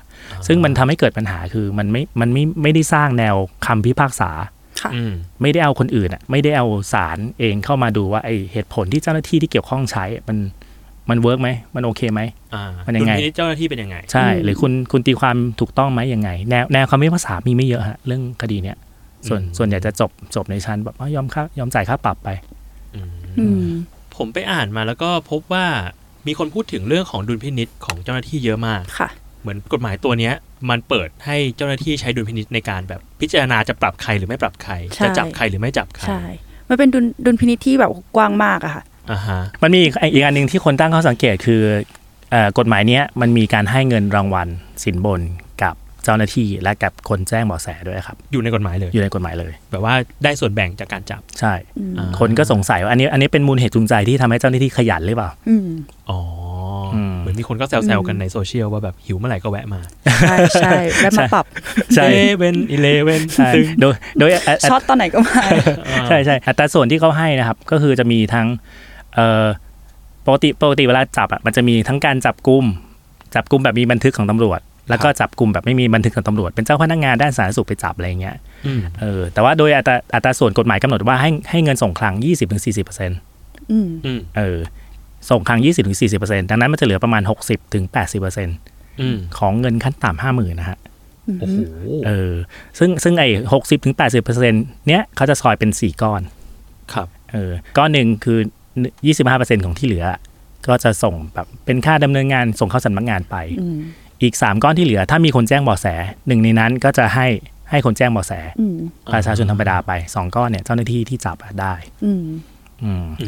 [0.47, 3.35] ซึ่งมันทำให้เกิดปัญหาคือมันไม่มันไม่ไม่ได้สร้างแนว
[3.67, 4.60] คำพิพากษาค่ะอืม
[5.43, 10.39] ไม่ได้เอาคนอื่นอะไม่ได้เอาศาลเองเข้ามาดูว่าไอเหตุผลที่เจ้าหน้าที่ที่เกี่ยวข้องใช้มัน
[11.11, 12.21] มัน work ไหมมันโอเคไหม
[12.55, 18.77] อ่ามันยังไงดุลพินิจเจ้าหน้าที่เป็นยังไง ใช่อืมหรือคุณคุณตีความถูกต้องไหมยังไง แนวแนวคำพิพากษามีไม่เยอะฮะเรื่องคดีเนี้ย
[19.29, 22.29] ส่วนอืมส่วนใหญ่จะจบจบในชั้นแบบว่ายอมค่ายอมจ่ายค่าปรับไป
[22.95, 23.71] อืมอืม
[24.17, 25.67] ผมไปอ่านมาแล้วก็พบว่า
[26.27, 29.09] มีคนพูดถึงเรื่องของดุลพินิจของเจ้าหน้าที่เยอะมากค่ะ
[29.41, 30.35] เหมือนกฎหมายตัวเนี้ย
[30.71, 36.23] มันเปิดให้เจ้าหน้าที่ใช้ดุลพินิจในการแบบพิจารณาจะปรับใครหรือไม่ปรับใครใช่จะจับใครหรือไม่จับใครใช่
[36.69, 41.63] มันเป็นดุลดุลพินิจที่แบบกว้างมากอะค่ะอ่าฮะมันมีอีกอีกอันหนึ่งที่คนตั้งข้อสังเกตคือ
[42.31, 44.49] เอ่อกฎหมายเนี้ยมันมีการให้เงินรางวัล
[44.85, 45.21] สินบน
[45.63, 45.75] กับ
[46.05, 55.69] เจ้าหน้าที่และกับคนแจ้งเบาะแสด้วยครับ อยู่ในกฎหมายเลยอยู่ในกฎหมายเลย แบบว่าได้ส่วนแบ่งจากการจับใช่อืมอ่าคนก็สงสัยว่าอันนี้อันนี้เป็นมูลเหตุจูงใจที่ทำให้เจ้าหน้าที่ขยันหรือเปล่าอืม
[56.11, 56.21] อ๋อ
[56.95, 56.97] อ
[57.31, 59.81] มเหมือนมีคนก็แซวๆกันในโซเชียลว่าแบบหิวเมื่อไหร่ก็แวะมา
[60.23, 61.45] ใช่ใช่แล้วมาปรับ
[61.95, 65.43] ใช่เอเวนอีเลเวนใช่โดยโดยอะอะช็อตตอนไหนก็มา
[66.09, 68.47] ใช่ใช่อัตราส่วนที่เขาให้นะครับ ก็คือจะมีทั้ง
[69.15, 69.47] เอ่อ
[70.27, 72.65] ปกติปกติเวลาจับอะมันจะมีทั้งการจับกลุ่ม
[73.35, 82.91] จับกลุ่มแบบมีบันทึกของตำรวจ แล้วก็จับกลุ่มแบบไม่มีบันทึกของตำรวจ เป็นเจ้าพนักงานด้านสาธารณสุขไปจับอะไรเงี้ยอืมเออแต่ว่าโดยอัตราอัตราส่วนกฎหมายกำหนดว่าให้ให้เงินส่งคลัง20-40%
[83.71, 84.59] อืมอืมเออ
[85.31, 85.61] ส่งคลัง
[86.05, 87.23] 20-40%ดังนั้นมันจะเหลือประมาณ
[87.87, 90.79] 60-80%อืมของเงินขั้นต่ำห้าหมื่นนะฮะ
[91.41, 91.59] โอ้โห
[92.07, 92.33] เออ
[92.79, 94.55] ซึ่งซึ่งไอ้หกสิบถึงแปดสิบเปอร์เซ็น
[94.89, 96.23] เนี้ยเขาจะซอยเป็นสี่ก้อน
[96.93, 98.39] ครับ เออ ก้อนหนึ่งคือ
[99.07, 100.07] ยี่สิบห้าเปอร์เซ็นของที่เหลือ
[100.69, 103.79] ก็จะส่งแบบเป็นค่าดำเนินงานส่งเข้าสำนักงานไปอืม
[104.23, 105.87] อีกสามก้อนที่เหลือ ถ้ามีคนแจ้งเบาะแส
[106.27, 107.27] หนึ่งในนั้นก็จะให้
[107.71, 108.77] ให้คนแจ้งเบาะแสอืม
[109.13, 112.25] ประชาชนธรรมดาไปสองก้อนเนี่ยเจ้าหน้าที่ที่จับอะได้อืม
[112.85, 113.27] อืมอื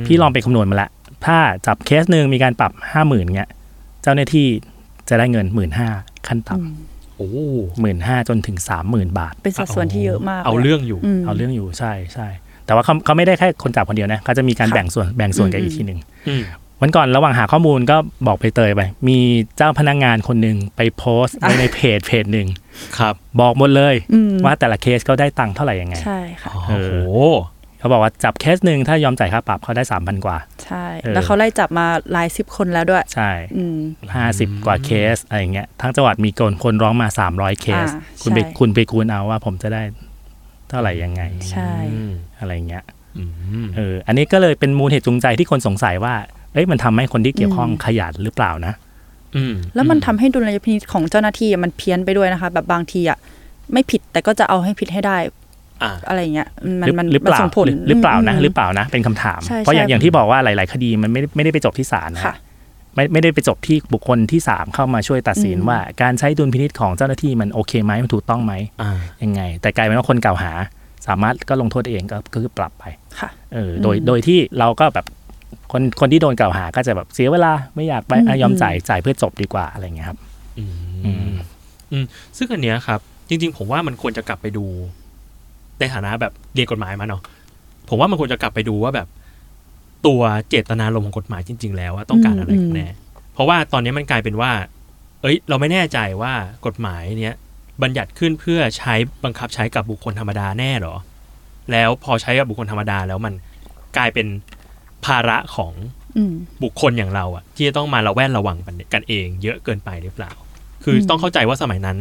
[0.00, 0.88] มพี่ลองไปคำนวณมาละ
[1.26, 3.50] ถ้าจับเคสหนึ่งมีการปรับห้าหมื่นเงี้ย
[4.02, 4.46] เจ้าหน้าที่
[5.08, 5.88] จะได้เงินหมื่นห้า
[6.26, 6.74] ขั้นต่อืม
[7.16, 12.26] โอ้ำหมื่นห้าจนถึงสามหมื่นบาท เป็นสัดส่วนที่เยอะมาก เอาลยะเรื่องอยู่มเอาเรื่องอยู่ใช่ใช่
[12.66, 16.42] แต่ว่าเขาเขาไม่ได้แค่คนจับคนเดียวนะเขาจะมีการค่ะแบ่งส่วนแบ่งส่วนกันอืมอีกทีหนึ่งอืม
[16.80, 19.18] วันก่อนระหว่างหาข้อมูลก็บอกไปเตยไป มี
[19.56, 22.48] เจ้าพนักงานคนหนึ่งไปโพสต์ไว้ในเพจเพจหนึ่ง
[22.98, 27.28] ครับ บอกหมดเลยอืมว่าแต่ละเคสเขาได้ตังค์เท่าไหร่ยังไง ใช่ค่ะโอ้เอโหอ
[27.78, 33.78] เขาบอกว่าจับเคสหนึ่งถ้ายอมจ่ายค่าปรับเขาได้สามพันกว่า ใช่เออแล้วเขาไล่จับมาหลายสิบคนแล้วด้วย ใช่อืม
[34.14, 39.82] ห้าสิบกว่าเคสอะไรอย่างเงี้ยทั้งจังหวัดมีคนคนร้องมาสามร้อยเคสอ่าคุณไปใช่คุณไปคูณเอาว่าผมจะได้
[40.68, 42.84] เท่าไหร่ยังไง ใช่อืมอะไรเงี้ย
[43.18, 43.24] อื
[43.64, 46.14] มเอออันนี้ก็เลยเป็นมูลเหตุจูงใจที่คนสงสัยว่า
[46.52, 48.74] เอ้ยมันทำให้คนที่เกี่ยวข้องขยันหรือเปล่านะ
[49.36, 53.18] อืมแล้วมันทำให้ดุลยพินิจของเจ้าหน้าที่อะมันเพี้ยนไปด้วยนะคะ แบบบางทีอะ
[53.72, 55.16] ไม่ผิดแต่ก็จะเอาให้ผิดให้ได้
[55.82, 56.48] อ่าอะไรอย่างเงี้ย
[56.80, 62.34] มันหรือมันหรือมันเปล่าส่งผลหรือหรือเปล่านะมหรือเปล่านะ เป็นคำถามใช่เพราะอย่างใช่อย่างที่บอกว่าหลาย ๆ คดีมันไม่ได้ไม่ได้ไปจบที่ศาลนะค่ะ
[62.94, 68.90] ไม่ไม่ได้ไปจบที่บุคคลที่สามเข้ามาช่วยตัดสินอืมว่าการใช้ดุลพินิจของเจ้าหน้าที่มันโอเคไหมมันถูกต้องไหมอ่า
[69.22, 70.52] ยังไง แต่กลายเป็นว่าคนกล่าวหา
[71.06, 72.84] สามารถก็ลงโทษเองก็ก็คือปรับไป
[73.20, 75.06] ค่ะเออโดยอืมโดยที่เราก็แบบ
[75.72, 80.18] คนคนที่โดนกล่าวหาก็จะแบบเสียเวลาไม่อยากไปอืมอะยอมอืมจ่ายจ่ายเพื่อจบดีกว่าอะไรอย่างเงี้ยครับ
[80.58, 80.64] อื
[81.04, 81.30] อืม
[82.02, 82.04] ม
[82.36, 84.66] ซึ่งอันเนี้ยครับ จริง ๆ ผมว่ามันควรจะกลับไปดู
[85.78, 87.22] ในฐานะแบบเรียนกฎหมายมาเนาะ
[87.88, 89.08] ผมว่ามันควรจะกลับไปดูว่าแบบ
[90.06, 92.88] ตัวเจตนารมณ์ของกฎหมายจริง ๆ แล้วว่าต้องการอะไรกันแน่
[93.32, 94.52] เพราะว่าตอนนี้มันกลายเป็นว่า
[95.22, 96.32] เอ้ย เราไม่แน่ใจว่า
[96.66, 97.34] กฎหมายเนี้ย
[97.82, 100.94] บัญญัติขึ้นเพื่อใช้บังคับใช้กับบุคคลธรรมดาแน่หรอ
[101.72, 103.34] แล้วพอใช้กับบุคคลธรรมดาแล้วมัน
[103.96, 104.26] กลายเป็น
[105.04, 105.72] ภาระของ
[106.16, 110.32] อืมบุคคลอย่างเราอะที่จะต้องมาระแวดระวังกันกันเอง เยอะเกินไปหรือเปล่า
[110.84, 111.98] คืออืมต้องเข้าใจว่าสมัยนั้น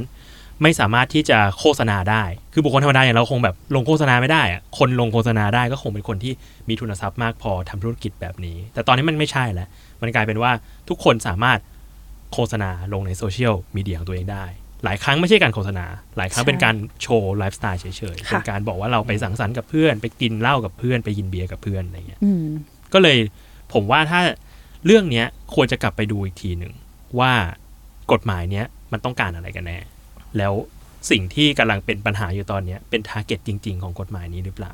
[0.64, 6.34] ไม่สามารถที่จะโฆษณาได้ คือบุคคลธรรมดาอย่างเราคงแบบลงโฆษณาไม่ได้อะคนลงโฆษณาได้ก็คงเป็นคนที่
[6.70, 9.68] มีทุนทรัพย์มากพอทำธุรกิจแบบนี้ แต่ตอนนี้มันไม่ใช่แล้ว
[10.02, 10.52] มันกลายเป็นว่า
[10.90, 11.60] ทุกคนสามารถ
[12.34, 14.46] โฆษณาลงในโซเชียลมีเดียของตัวเองได้
[14.84, 15.86] หลายครั้งไม่ใช่การโฆษณา
[16.18, 22.46] หลายครั้งใช่เป็นการโชว์ไลฟ์สไตล์เฉยๆค่ะเป็นการบอกว่าเราไปสังสรรค์กับเพื่อน ไปกินเหล้ากับเพื่อน ไปกินเบียร์กับเพื่อนอะไรเงี้ยอืม
[22.94, 23.18] ก็เลย
[23.74, 24.22] ผมว่าถ้า
[24.86, 26.74] เรื่องเนี้ยควรจะกลับไปดูอีกทีหนึ่ง
[27.20, 27.32] ว่า
[28.12, 29.78] กฎหมายเนี้ยมันต้องการอะไรกันแน่
[30.38, 30.54] แล้ว
[31.12, 34.74] สิ่งที่กำลังเป็นปัญหาอยู่ตอนเนี้ยเป็นทาร์เก็ตจริง ๆ ของกฎหมายนี้หรือเปล่า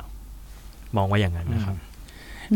[0.97, 1.75] มองว่าอย่างนั้นนะครับ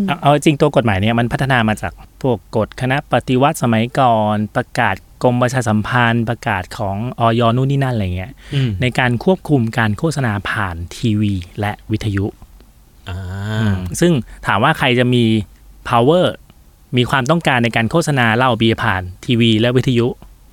[0.08, 12.26] เอาเอาจริงตัวกฎหมายเนี่ยมันพัฒนามาจากพวกกฎคณะปฏิวัติสมัยก่อน ประกาศกรมประชาสัมพันธ์ ประกาศของออยนู่นนี่นั่นอะไรเงี้ยอืมในการควบคุมการโฆษณาผ่านทีวี และวิทยุ
[13.10, 13.20] อ่า
[14.00, 14.14] ซึ่ง
[14.46, 15.24] ถามว่าใครจะมี
[15.90, 16.26] power
[16.98, 20.08] มีความต้องการในการโฆษณาเหล่าเบียร์ผ่านทีวีและวิทยุ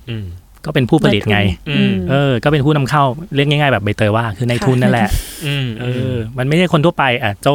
[0.09, 0.25] อืม
[0.65, 3.03] ก็เป็นผู้ผลิตไงอืมเออ ก็เป็นผู้นำเข้า
[3.35, 5.09] เรียกง่าย ๆ แบบใบเตยว่าคือในทุนนั่นแหละ
[5.47, 7.47] อืมเออ มันไม่ใช่คนทั่วไปอะโจ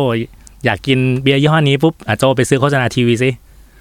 [0.65, 3.31] อยากกินเบียร์ยี่ห้อนี้ปุ๊บอะโจไปซื้อโฆษณาทีวีสิ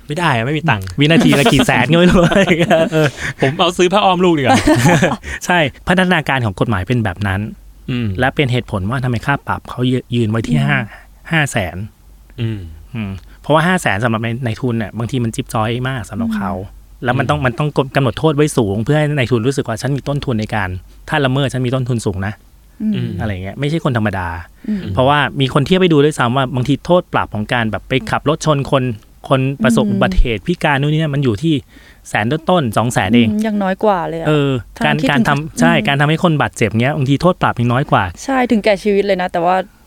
[0.07, 2.21] ไม่ได้อะไม่มีตังค์วินาทีละกี่แสนก็ไม่รู้
[2.93, 3.07] เออ
[3.41, 4.57] ผมเอาซื้อผ้าอ้อมลูกดีกว่า
[5.45, 7.41] ใช่พัฒนาการของกฎหมายเป็นแบบนั้น
[7.89, 9.79] อืมและเป็นเหตุผลว่าทำไมค่าปรับเขา
[10.15, 10.77] ยืนไว้ที่ห้า
[11.31, 11.77] ห้าแสน
[12.41, 12.59] อืม
[12.95, 13.11] อืม
[13.41, 16.51] เพราะว่าห้าแสนสำหรับในในทุนเนี่ยบางทีมันจิ๊บจอยมากสำหรับเขา
[17.03, 20.69] แล้วมันต้องมันต้องกำหนดโทษไว้สูง เพื่อให้ในทุนรู้สึกว่าฉันมีต้นทุนในการ
[21.09, 22.33] ถ้าละเมิดฉันมีต้นทุนสูงนะ
[22.95, 24.27] อืมอะไรเงี้ยไม่ใช่คนธรรมดา
[24.69, 28.83] อืมเพราะว่ามีคนเทียบไปดูด้วยซ้ำว่าบางทีโทษปรับของการแบบไปขับรถชนคน
[29.29, 31.53] คนประสบอืมอุบัติเหตุพิการนู่นนี่นั่นมันอยู่ที่
[32.09, 39.78] แสนต้นๆสองแสนเองมยังน้อยกว่าเลยอะเออทั้งการที่การถึงทำใช่อืมการทำให้คนบาดเจ็บเงี้ยบางทีโทษปรับยังน้อยกว่า ใช่ถึงแก่ชีวิตเลยนะ แต่ว่าอืม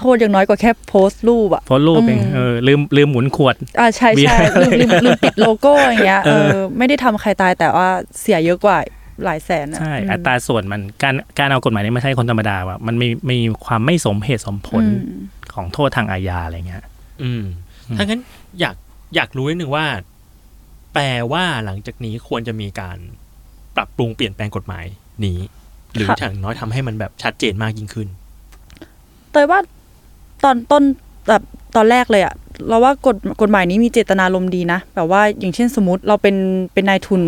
[0.00, 7.88] โทษยังน้อยกว่าแค่โพสต์รูปอะเพราะรูปเองอืมเออลืมลืมหมุนขวดอ่าใช่เบียร์ใช่ลืมลืมลืมปิดโลโก้อย่างเงี้ยเอเอออไม่ได้ทำใครตายแต่ว่า
[8.20, 8.78] เสียเยอะกว่า
[9.24, 15.00] หลายแสนอะใช่อืมอัตราส่วนมันการการเอากฎหมายนี้มาใช้คนธรรมดาว่ามันมีมีความไม่สมเหตุสมผลอืม
[15.54, 16.84] ของโทษทางอาญาอะไรเงี้ย
[17.22, 17.42] อืม
[17.88, 18.20] อืมถ้างั้น
[18.60, 18.76] อยาก
[19.14, 19.86] อยากรู้นิดนึงว่า
[20.94, 22.98] แปลว่าหลังจากนี้ควรจะมีการ
[23.76, 24.84] ปรับปรุงเปลี่ยนแปลงกฎหมาย
[25.24, 25.38] นี้
[25.94, 28.08] หรืออย่างน้อยทำให้มันแบบชัดเจนมากยิ่งขึ้น
[29.32, 29.60] เตยว่า
[30.44, 30.82] ตอนต้น
[31.28, 31.42] แบบ
[31.76, 32.34] ตอนแรกเลยอะ
[32.68, 36.36] เราว่ากฎกฎหมายนี้มีเจตนารมณ์ดีนะ แบบว่าอย่างเช่นสมมติเราเป็น
[36.74, 37.22] เป็นนายทุน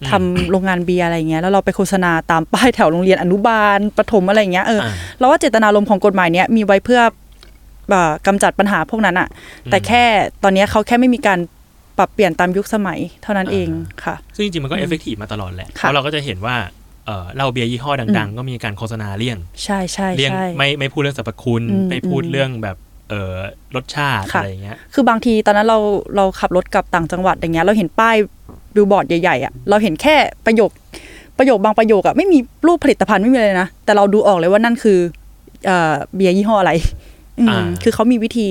[0.00, 7.00] อืมทำโรงงานเบียร์อะไรเงี้ยแล้วเราไปโฆษณาตามป้ายแถวโรงเรียนอนุบาลประถมอะไรเงี้ยเอออ่าเราว่าเจตนารมณ์ของกฎหมายเนี้ยมีไว้เพื่อ
[7.88, 9.28] เอ่อกำจัดปัญหาพวกนั้นอะ
[9.70, 10.02] แต่แค่
[10.42, 11.38] ตอนเนี้ยเขาแค่ไม่มีการ
[11.98, 13.68] ปรับเปลี่ยนตามยุคสมัยเท่านั้นเอง
[14.04, 16.56] ค่ะ ซึ่งจริงๆมันก็ effective มาตลอดแหละค่ะเพราะเราก็จะเห็นว่า
[17.06, 22.76] เออเหล้าเบียร์ยี่ห้อดัง ๆ ก็มีการโฆษณาเลี่ยง ใช่ใช่เลี่ยงใช่ไม่ไม่พูดเรื่องสรรพคุณอืมไม่พูดอืมเรื่องแบบ
[23.10, 23.34] เออ
[23.76, 25.78] รสชาติค่ะอะไรอย่างเงี้ย คือบางทีตอนนั้นเรา
[26.16, 28.16] เราขับรถกลับต่างจังหวัดอย่างเงี้ย เราเห็นป้าย
[28.74, 30.16] บิลบอร์ดใหญ่ๆอะ เราเห็นแค่
[30.46, 30.70] ประโยค
[31.38, 34.98] ประโยคบางประโยคอะไม่มีรูปผลิตภัณฑ์ไม่มีเลยนะ แต่เราดูออกเลยว่านั่นคือ
[35.66, 36.72] เอ่อเบียร์ยี่ห้ออะไร
[37.38, 38.48] อืมอ่าคือเขามีวิธี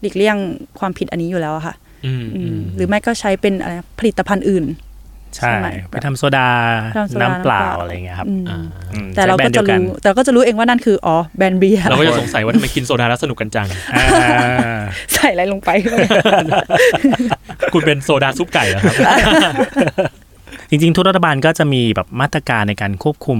[0.00, 0.36] หลีกเลี่ยง
[0.78, 1.74] ความผิดอันนี้อยู่แล้วอะค่ะ
[2.06, 4.64] อืมอืมอืมหรือไม่ก็ใช้เป็นอะไรผลิตภัณฑ์อื่น
[5.36, 6.48] ใช่ใช่ไหมไปทำโซดา
[6.96, 8.60] ทำโซดาน้ำเปล่าน้ำเปล่าอะไรเงี้ยครับอืมอ่า
[8.92, 14.80] อืมแต่ใช้ก็แบรนด์จะเดียวกันเราก็จะรู้แต่ก็จะรู้เองว่านั่นคืออ๋อแบรนด์เบียร์เราก็จะสงสัยว่าทำไมกินโซดาแล้วสนุกกันจังอ่า
[15.14, 15.70] ใส่อะไรลงไป
[17.72, 18.94] คุณเป็นโซดาซุปไก่เหรอครับ
[20.70, 23.38] จริงๆ ทุกรัฐบาลก็จะมีแบบมาตรการในการควบคุม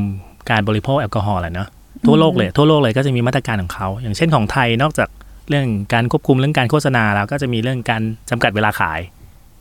[0.50, 1.68] การบริโภคแอลกอฮอล์แหละเนาะ
[2.06, 5.08] ทั่วโลกเลยทั่วโลกเลยก็จะมีมาตรการของเขา อย่างเช่นของไทยนอกจาก
[5.48, 9.00] เรื่องการควบคุมเรื่องการโฆษณาแล้วก็จะมีเรื่องการจำกัดเวลาขาย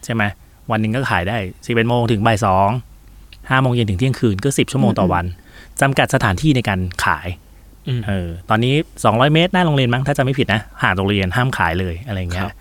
[0.06, 0.24] ใช่ไหม
[0.72, 2.70] วันหนึ่งก็ขายได้สิบเอ็ดโมงถึงบ่ายสอง
[3.50, 5.26] ห้าโมงเย็นถึงเที่ยงคืนก็สิบชั่วโมงต่อวัน
[5.82, 7.28] จำกัดสถานที่ในการขาย
[7.88, 12.56] อืมเออตอนนี้200เมตรหน้าโรงเรียนมั้งถ้าจะไม่ผิดนะห่างโรงเรียนห้ามขายเลยอะไรเงี้ครัยบ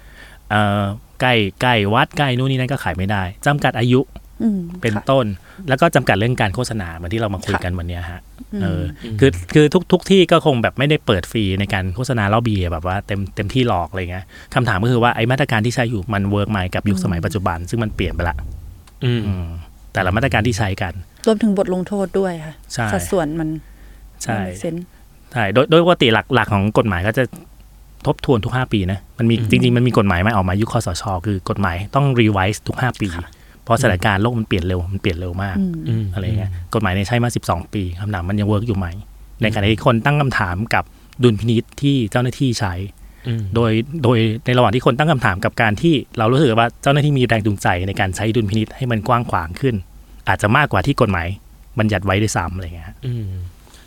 [0.50, 0.82] เออ
[1.20, 4.27] ใกล้ใกล้วัดใกล้นู่นนี่นั่นก็ขายไม่ได้จำกัดอายุอืม
[4.80, 5.26] เป็นต้นค่ะ
[5.68, 8.20] แล้วก็จำกัดเรื่องการโฆษณาเหมือนที่เรามาคุยกันวันเนี้ยค่ะฮะ
[8.54, 14.24] อืมเอออคือคือทุกทุกที่ก็คงแบบไม่ได้เปิดฟรีในการโฆษณาเหล้าเบียร์แบบว่าเต็มเต็มที่หรอกอะไรเงี้ย
[14.54, 18.36] คำถามก็คือว่าไอ้มาตรการที่ใช้อยู่มัน work ไหมกับยุคสมัยปัจจุบัน ซึ่งมันเปลี่ยนไปละ
[19.04, 19.46] อืมอืม
[19.92, 20.92] แต่ละมาตรการที่ใช้กัน
[21.26, 23.48] รวมถึงบทลงโทษด้วยค่ะใช่สัดส่วนมัน
[24.22, 24.74] ใช่ sense
[25.32, 27.24] ใช่โดยโดยปกติหลักหลักของกฎหมายก็จะ
[28.06, 33.37] ทบทวนทุก 5 ปีนะ มันมีอืมจริง ๆ มันมีกฎหมายมาออกมายุคคสช คือกฎหมายต้อง revise ทุก 5 ปี
[33.68, 38.86] เพราะสถานการณ์โลกมันเปลี่ยนเร็วมันเปลี่ยนเร็วมากอืมอืมอะไรเงี้ยกฎหมายเนี่ยใช้มา 12 ปีคำถามมันยัง work อยู่ไหม
[39.42, 40.84] ในขณะที่คนตั้งคำถามกับ
[41.22, 42.74] ดุลพินิจที่เจ้าหน้าที่ใช้
[43.28, 43.72] อืมโดย
[44.04, 49.74] โดยในระหว่างที่คนตั้งคำถามกับการที่เรารู้สึกว่าเจ้าหน้าที่มีแรงจูงใจในการใช้ดุลพินิจให้มันกว้างขวางขึ้น
[50.28, 51.28] อาจจะมากกว่าที่กฎหมาย
[51.78, 53.26] บัญญัติไว้ด้วยซ้ำอะไรเงี้ยอืม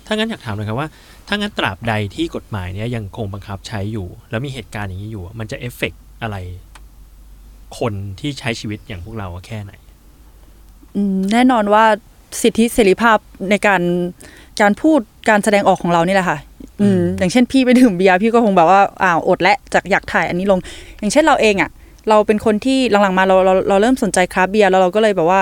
[0.05, 0.87] ถ้างั้นอยากถามเลยครับว่า
[1.27, 6.35] ถ้างั้นตราบใดที่กฎหมายเนี้ยยังคงบังคับใช้อยู่ แล้วมีเหตุการณ์อย่างนี้อยู่อะมันจะเอฟเฟกต์อะไร
[7.79, 9.71] คนที่ใช้ชีวิตอย่างพวกเราแค่ไหน
[10.95, 11.85] อืมแน่นอนว่า
[12.41, 13.17] สิทธิเสรีภาพ
[13.49, 13.81] ในการ
[14.61, 16.37] การพูดการแสดงออกของเรานี่แหละค่ะ
[16.81, 20.59] อืมอืมอย่างเช่นพี่ไปดื่มเบียร์พี่ก็คงแบบว่าอ้าวอดและจากอยากถ่ายอันนี้ลง
[20.99, 21.69] อย่างเช่นเราเองอะ
[22.09, 25.41] เราเป็นคนที่หลังๆมาเราเราเราเริ่มสนใจคราฟต์เบียร์แล้วเราก็เลยแบบว่า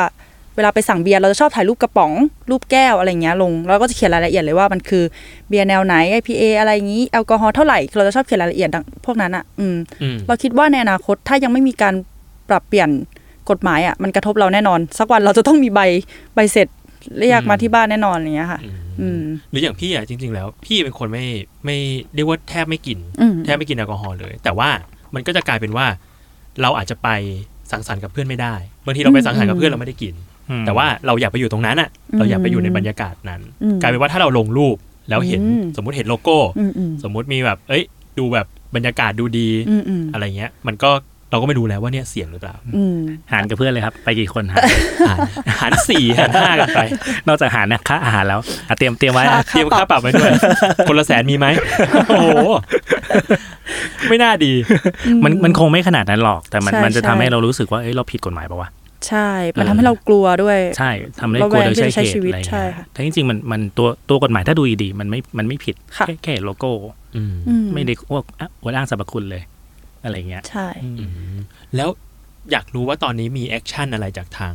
[0.56, 2.12] เวลาไปสั่งเบียร์เราจะชอบถ่ายรูปกระป๋อง
[2.50, 5.04] รูปแก้วอะไรเงี้ยลงแล้วก็จะเขียนรายละเอียดเลยว่ามันคือ
[5.50, 11.94] เบียร์แนวไหน IPA อะไรอย่างนี้แอลกอฮอล์เท่าไหร่เราจะชอบเขียนรายละเอียดดังพวกนั้นอะอืมอืม เราคิดว่าในอนาคตถ้ายังไม่มีการ
[12.50, 12.90] ปรับเปลี่ยน
[13.50, 15.80] กฎหมายอะมันกระทบเราแน่นอน สักวันเราจะต้องมีใบ
[16.36, 16.68] ใบเสร็จ
[17.18, 18.60] เรียกมาที่บ้านแน่นอนอย่างเงี้ยค่ะ
[19.02, 21.26] อืมหรืออย่างพี่อะจริง ๆ แล้ว พี่เป็นคนไม่
[21.66, 21.78] ไม่
[22.16, 24.70] เรียกว่าแทบไม่กินอืมแทบไม่กินแอลกอฮอล์เลย แต่ว่า
[25.14, 25.86] มันก็จะกลายเป็นว่า
[26.62, 27.10] เราอาจจะไป
[27.72, 30.14] สังสรรค์กับเพื่อนไม่ได้บางทีเราไปสังสรรค์กับเพื่อนเราไม่ได้กิน
[30.66, 34.78] แต่ว่าเราอยากไปอยู่ตรงนั้นอะ เราอยากไปอยู่ในบรรยากาศนั้นอืมกลายเป็นว่าถ้าเราลงรูป
[35.10, 37.84] แล้วเห็นอืมสมมุติเห็นโลโก้อืมอืมสมมุติมีแบบ เอ้ย
[38.18, 40.92] ดูแบบบรรยากาศดูดีอืมอืมอะไรเงี้ย มันก็
[41.32, 42.98] เราก็ไม่รู้แล้วว่าเนี่ยเสี่ยงหรือเปล่าอืม
[43.32, 44.64] หารกับเพื่อนเลยครับ ไปกี่คนหาร
[45.10, 45.20] หาร
[45.60, 46.80] หารสี่หารห้ากันไป
[47.28, 48.40] นอกจากหารนะค่าอาหารแล้ว
[48.70, 50.32] อะเตรียมเตรียมไว้อะเตรียมค่าปรับไว้ด้วย
[50.88, 51.48] คนละแสนมีไหม
[52.08, 52.28] โอ้โห
[54.10, 54.54] ไม่น่าดี
[55.24, 58.70] มันมันคงไม่ขนาดนั้นหรอก แต่มันใช่มันจะใช่ทำให้เรารู้สึกว่าเอ้ยเราผิดกฎหมายปะวะ
[59.08, 66.72] ใช่ มันทำให้เรากลัวด้วย ใช่ทำให้ระแวดระวังโดยที่ใช้จะใช้เหตุชีวิตอะไรใช่เงี้ยค่ะแต่จริงๆมันมันตัวตัวกฎหมายถ้าดูดีๆมันไม่มันไม่ผิดค่ะแค่แค่เห็นโลโก้
[67.16, 69.42] อืมอืมไม่ได้อ้วกอะอวดอ้างสรรพคุณเลย
[70.04, 71.38] อะไรเงี้ย ใช่อืม
[71.76, 71.90] แล้ว
[72.52, 74.54] อยากรู้ว่าตอนนี้มี action อะไรจากทาง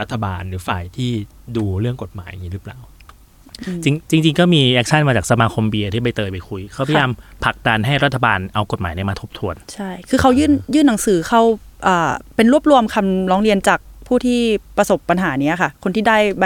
[0.00, 1.10] รัฐบาลหรือฝ่ายที่
[1.56, 2.78] ดูเรื่องกฎหมายอย่างนี้หรือเปล่า
[3.84, 7.10] จริงจริงๆก็มี action มาจากสมาคมเบียร์ที่ใบเตยไปคุย เขาพยายาม
[7.44, 11.42] ผลักดันให้รัฐบาลเอากฎหมายเนี้ยมาทบทวน ใช่ คือเขายื่นยื่นหนังสือเข้า
[11.86, 14.40] อ่าเป็นรวบรวมคำร้องเรียนจากผู้ที่
[14.76, 16.44] ประสบปัญหาเนี้ยค่ะ คนที่ได้ใบ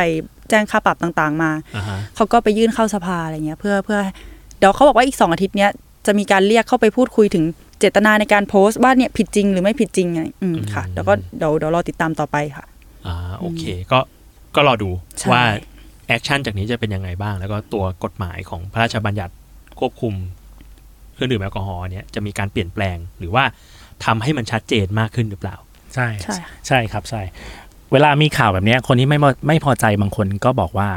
[0.51, 3.99] แจ้งค่าปรับต่างๆ มาอ่าฮะเขาก็ไปยื่นเข้าสภาอะไรเงี้ย เพื่อเพื่อ
[4.59, 5.71] เดี๋ยวเขาบอกว่าอีกสองอาทิตย์เนี้ย
[6.07, 7.45] จะมีการเรียกเข้าไปพูดคุยถึง
[7.83, 12.65] เจตนาในการโพสต์ว่าเนี่ยผิดจริงหรือไม่ผิดจริงไงอืมค่ะเดี๋ยวก็เดี๋ยวเดี๋ยวรอติดตามต่อไปค่ะ
[13.07, 13.99] อ่าโอเค ก็
[14.57, 15.43] ก็รอดูใช่ว่า
[16.07, 19.33] action จากนี้จะเป็นยังไงบ้าง แล้วก็ตัวกฎหมายของพระราชบัญญัติ
[19.81, 20.15] ควบคุม
[21.15, 23.45] เครื่องดื่มแอลกอฮอล์เนี่ยจะมีการเปลี่ยนแปลงหรือว่า
[24.05, 25.57] ทำให้มันชัดเจนมากขึ้นหรือเปล่า
[25.95, 27.23] ใช่ใช่ค่ะใช่ครับใช่
[27.93, 30.89] เวลามีข่าวแบบเนี้ยคนที่ไม่พอไม่พอใจบางคนก็บอกว่า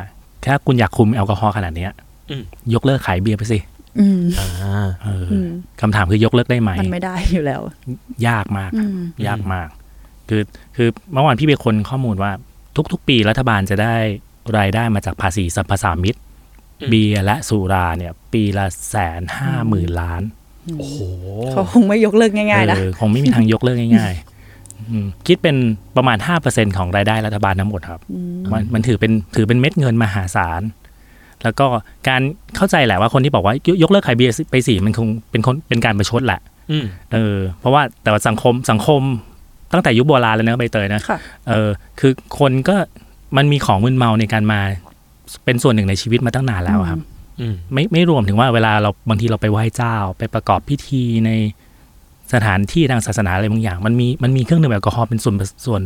[0.46, 1.92] ถ้าคุณอยากคุมแอลกอฮอล์ขนาดเนี้ย
[2.30, 2.44] อืม
[2.74, 3.60] ยกเลิกขายเบียร์ไปสิ
[4.00, 5.50] อืมอ่าเออออืม
[5.82, 7.62] คำถามคือยกเลิกได้ไหมมันไม่ได้อยู่แล้ว
[8.28, 9.68] ยากมากอืมยากมาก
[10.30, 10.42] คือ
[10.76, 12.32] คือเมื่อวานพี่ไปคนข้อมูลว่า
[12.92, 13.96] ทุก ๆ ปีรัฐบาลจะได้
[14.58, 16.16] รายได้มาจากภาษีสรรพสามิต
[16.90, 20.22] เบียร์และสุราเนี่ย ปีละแสนห้าหมื่นล้าน
[20.78, 20.98] โอ้โห
[21.52, 25.56] เขาคงไม่ยกเลิกง่ายๆนะเออคงไม่มีทางยกเลิกง่ายๆอืมคิดเป็น
[25.98, 28.02] ประมาณ 5%ของรายได้รัฐบาลทั้งหมดครับ
[28.52, 30.62] มันมันถือเป็นถือเป็นเม็ดเงินมหาศาล
[31.46, 31.68] แล้วก็
[32.10, 32.22] การ
[32.56, 36.40] เข้าใจแหละว่าคนที่บอกว่ายยกเลิกขายเบียร์ไปสิมันคงเป็นคนเป็นการประชดแหละ
[36.72, 39.02] อืมเออ เพราะว่าแต่ว่าสังคมสังคม
[39.74, 42.76] ตั้งแต่ยุคโบราณแล้วนะใบเตยนะค่ะเออคือคนก็
[43.38, 44.60] มันมีของมึนเมาในการมา
[45.46, 47.00] เป็นส่วนหนึ่งในชีวิตมาตั้งนานแล้วอะครับ
[47.40, 51.32] อืมไม่ไม่รวมถึงว่าเวลาเราบางทีเราไปไหว้เจ้า ไปประกอบพิธีใน
[52.34, 55.82] สถานที่ทางศาสนาอะไรบางอย่าง มันมีมันมีเครื่องดื่มแอลกอฮอล์เป็นส่วนส่วน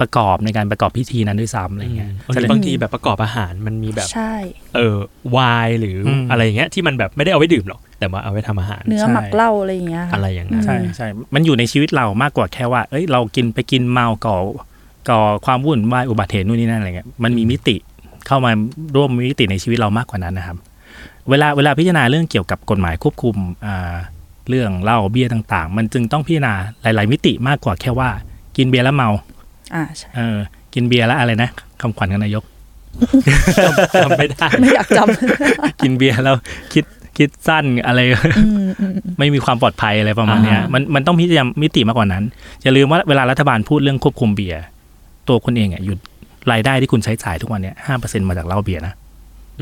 [0.00, 4.32] ประกอบในการประกอบพิธีนั้นด้วยซ้ำอะไรเงี้ยบางทีบางทีแบบประกอบอาหารมันมีแบบใช่
[4.76, 4.96] เออ
[5.30, 14.36] ไวน์หรืออมอะไรอย่างเงี้ยที่มันแบบไม่ได้เอาไว้ดื่มหรอก แต่มาเอาไว้ทำอาหาร เนื้อใช่หมักเหล้าอะไรอย่างเงี้ยค่ะอะไรอย่างนั้นใช่ใช่มันอยู่ในชีวิตเรามากกว่าแค่ว่า เอ้ยเรากินไปกินเมาก่อ
[15.08, 17.76] ก่อความวุ่นวายอุบัติเหตุนู่นนี่นั่นอะไรเงี้ยมันมีมิติ
[18.26, 18.50] เข้ามา
[18.96, 20.56] ร่วมมิติในชีวิตเรามากกว่านั้นนะครับ
[21.30, 23.94] เวลาเวลาพิจารณาเรื่องเกี่ยวกับกฎหมายควบคุมอ่า
[24.48, 28.08] เรื่องเหล้าเบียร์ต่าง ๆ มันจึงต้องพิจารณาหลาย ๆ มิติมากกว่าแค่ว่า
[28.56, 29.10] กินเบียร์แล้วเมา
[29.74, 30.38] อ่าใช่เออ
[30.74, 32.44] กินเบียร์แล้วอะไรนะคำขวัญของนายก
[34.04, 34.98] จำไม่ได้ไม่อยากจ
[35.82, 36.36] กินเบียร์แล้ว
[36.72, 36.84] คิด
[37.18, 42.24] คิดสั้นอะไรำอืมอืมไม่มีความปลอดภัยอะไรประมาณเนี้ยอ่ามัมันมันต้องพิจารณามิติมากกว่านั้น
[42.62, 44.62] อย่าลืมว่าเวลารัฐบาลพูดเรื่องควบคุมเบียร์
[45.28, 45.98] ตัวคุณเองอะหยุด
[46.52, 48.94] รายได้ที่คุณใช้จ่ายทุกวันเนี้ยห้าเปอร์เซ็นมาจากเหล้าเบียร์นะ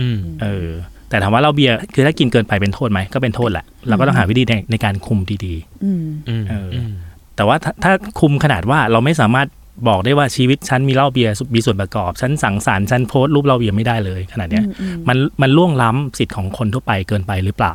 [0.01, 0.69] อืมเออ
[1.09, 9.47] แต่ถามว่าเหล้าเบียร์คือถ้ากินเกินไปเป็นโทษไหมก็เป็นโทษแหละเราก็ต้องหาวิธีในในการคุมดีอืมอืมเอออืมๆแต่ว่าถ้าถ้าคุมขนาดว่าเราไม่สามารถ
[9.89, 17.75] บอกได้ว่าชีวิตฉันมีเหล้าเบียร์มีส่วนประกอบฉันสังสรรค์ฉันโพสต์รูปเหล้าเบียร์ไม่ได้เลยขนาดเนี้ยอืมอืมมันมันล่วงล้ำสิทธิ์ของคนทั่วไปเกินไปหรือเปล่า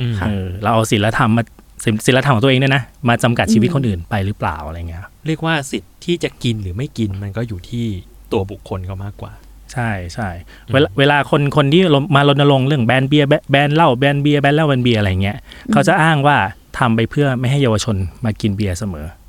[0.00, 1.42] อืมเออเราเอาศีลธรรมมา
[1.84, 7.84] ศีลศีลธรรมของตัวเองด้วยนะมาจำกัดชีวิตคนอื่นไปหรือเปล่าอะไรเงี้ยเรียกว่าสิทธิ์ที่จะกินหรือไม่กินมันก็อยู่ที่
[8.32, 9.32] ตัวบุคคลเขามากกว่า
[9.72, 10.28] ใช่ใช่
[10.72, 11.82] เวลาเวลาคนคนที่
[12.14, 15.36] มารณรงค์เรื่องแบนเบียร์แบแบนเหล้าแบนเบียร์แบนเหล้าแบนเบียร์อะไรเงี้ย
[15.72, 16.36] เขาจะอ้างว่า
[16.78, 19.25] ทำไปเพื่อไม่ให้เยาวชนมากินเบียร์เสมออืมค่ะ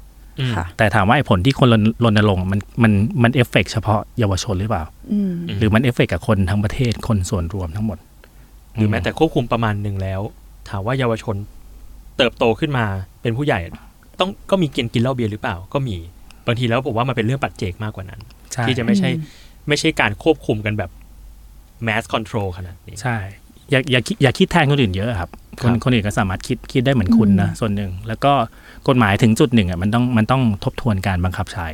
[0.78, 2.92] แต่ถามว่าไอ้ผลที่คนรณรณรงค์มันมัน
[3.24, 7.98] มันเอฟเฟกเฉพาะเยาวชนหรือเปล่าอืมหรือมันเอฟเฟกกับคนทั้งประเทศคนส่วนรวมทั้งหมด
[8.76, 10.22] หรือแม้แต่ควบคุมประมาณหนึ่งแล้ว
[10.70, 11.36] ถามว่าเยาวชน
[12.18, 12.86] เติบโตขึ้นมา
[13.22, 13.60] เป็นผู้ใหญ่
[14.20, 15.98] ต้องก็มีกินกินเหล้าเบียร์หรือเปล่าก็มี
[16.48, 18.22] บางทีแล้วผมว่ามันเป็นเรื่องปัจเจกมากกว่านั้น
[18.54, 20.92] ใช่ที่จะไม่ใช่อืมไม่ใช่การควบคุมกันแบบ
[21.88, 23.18] mass control ขนาดนี้ใช่
[23.70, 25.30] อย่าอย่าคิดอย่าคิดแทนคนอื่นเยอะครับ
[25.62, 28.34] คนครับคนอื่นก็สามารถคิดคิดได้เหมือนคุณนะอืมส่วนหนึ่ง แล้วก็
[28.88, 31.68] กฎหมายถึงจุดหนึ่งอะมันต้องมันต้องทบทวนการบังคับใช้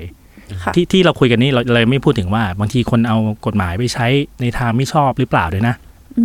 [0.63, 4.07] ค่ะที่ที่เราคุยกันนี่เราเลยไม่พูดถึงว่า บางทีคนเอากฎหมายไปใช้
[4.41, 5.75] ในทางไม่ชอบหรือเปล่าด้วยนะ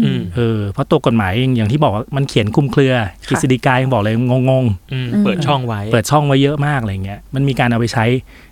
[0.04, 2.94] อืมเออเพราะตัวกฎหมายเองอย่างที่บอกว่ามันเขียนคลุมเครือ
[3.26, 8.04] ค่ะกฤษฎีกายังบอกเลยงงงอืมอืมเปิดช่องไว้ๆเปิดช่องไว้เยอะมากอะไรเงี้ยมันมีการเอาไปใช้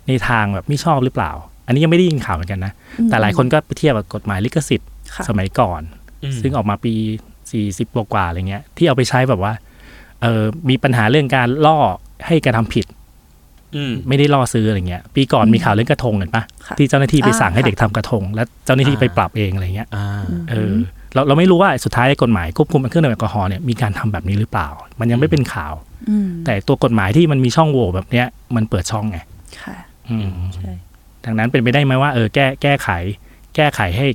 [0.07, 1.31] ในทางแบบไม่ชอบหรือเปล่า
[1.65, 2.73] อันนี้ยังไม่ได้ยินข่าวเหมือนกันนะ
[3.09, 5.81] แต่หลายคนก็ไปเทียบกับกฎหมายลิขสิทธิ์ค่ะสมัยก่อน
[6.23, 6.93] อืมซึ่งออกมาปี
[7.55, 9.53] 40กว่าๆอะไรเงี้ยที่เอาไปใช้แบบว่า
[10.21, 11.77] เออมีปัญหาเรื่องการล่อ
[12.27, 12.85] ให้กระทำผิด
[13.75, 20.05] อืมไม่ได้ล่อซื้ออะไรเงี้ย ปีก่อนมีข่าวเรื่องกระทงเห็นปะค่ะที่เจ้าหน้าที่ไปสั่งอ่าให้ค่ะเด็กทำกระทง แล้วเจ้าหน้าที่อ่าไปปรับเองอะไรเงี้ยอ่า
[20.49, 20.71] เออ
[21.13, 24.67] เราเราไม่รู้ว่าสุดท้ายกฎหมายควบคุมเครื่องดื่มแอลกอฮอล์เนี่ยมีการทำแบบนี้หรือเปล่า
[24.99, 25.73] มันยังไม่เป็นข่าว
[26.09, 29.17] อืมแต่ตัวกฎหมายที่มันมีช่องโหว่แบบเนี้ยมันเปิดช่องไง
[29.63, 29.75] ค่ะ
[30.09, 30.71] อืมใช่
[31.25, 32.89] ดังนั้นเป็นไปได้ไหมว่าเออแก้แก้ไข
[33.57, 34.07] แก้ไขให้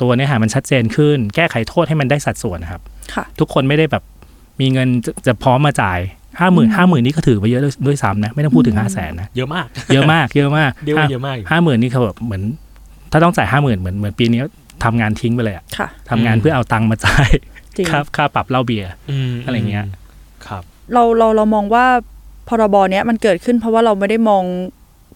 [0.00, 2.82] ตัวเนื้อหามันชัดเจนขึ้น แก้ไขโทษให้มันได้สัดส่วนนะครับ
[3.14, 4.02] ค่ะทุกคนไม่ได้แบบ
[4.60, 5.98] มีเงินจะจะพร้อมมาจ่าย
[6.40, 12.42] ห้าหมื่นห้าหมื่นนี่ก็ถือว่าเยอะด้วยด้วยซ้ำนะไม่ต้องพูดถึงอืมห้าแสนนะเยอะมากเยอะมากเยอะมากเรียกว่าเยอะมากอยู่ห้าหมื่นนี่เขาแบบเหมือน
[13.12, 14.40] ถ้าต้องจ่ายห้าหมื่นเหมือนเหมือนปีนี้
[14.84, 17.28] ทำงานทิ้งไปเลยอะค่ะทำงานอืมเพื่อเอาตังค์มาจ่าย
[17.76, 18.90] จริงค่าค่าปรับเหล้าเบียร์
[19.32, 19.86] มอะไรเงี้ย
[20.46, 21.84] ครับเราเราเรามองว่า
[22.48, 24.42] พรบเนี้ยมันเกิดขึ้นเพราะว่าเราไม่ได้มอง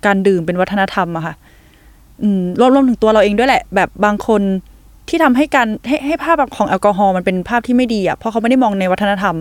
[0.07, 1.46] การดื่มเป็นวัฒนธรรมอะค่ะอืม
[2.61, 4.43] รวมรวมถึงตัวเราเองด้วยแหละ แบบบางคน
[5.09, 9.37] ที่ทำให้การให้ให้ภาพของแอลกอฮอล์มันเป็นภาพที่ไม่ดีอะเพราะเขาไม่ได้มองในวัฒนธรรม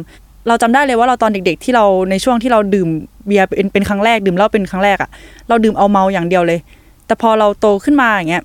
[0.48, 2.90] เราจำได้เลยว่าเราตอนเด็ก ๆ ที่เราในช่วงที่เราดื่ม
[3.28, 5.10] เบียร์เป็นเป็นครั้งแรกดื่มเหล้าเป็นครั้งแรกอะ
[5.48, 6.60] เราดื่มเอาเมาอย่างเดียวเลย
[7.06, 8.44] แต่พอเราโตขึ้นมาอย่างเงี้ย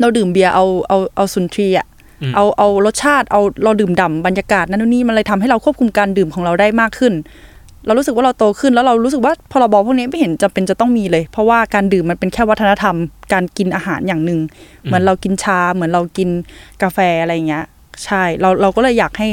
[0.00, 1.86] เราดื่มเบียร์เอาเอาเอาสุนทรีย์อะ
[2.22, 7.12] อืมเอาเอารสชาติเอาเราดื่มด่ำบรรยากาศนั่นนู่นนี่มันเลยทำให้เราควบคุมการดื่มของเราได้มากขึ้น
[7.88, 12.96] เรารู้สึกว่าเราโตขึ้นแล้วเรารู้สึกว่าพรบพวกนี้ไม่เห็นจำเป็นจะต้องมีเลย เพราะว่าการดื่มมันเป็นแค่วัฒนธรรม
[13.32, 14.40] การกินอาหารอย่างหนึ่ง
[14.84, 16.28] เหมือนเรากินชา เหมือนเรากิน
[16.82, 17.64] กาแฟอะไรอย่างเงี้ย
[18.04, 19.28] ใช่เราเราก็เลยอยากให้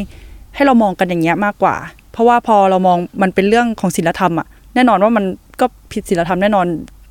[0.56, 1.76] ให้เรามองกันอย่างเงี้ยมากกว่า
[2.12, 5.26] เพราะว่าพอเรามองมันเป็นเรื่องของศีลธรรมอะแน่นอนว่ามัน
[5.62, 6.66] ก็ผิดศีลธรรมแน่นอน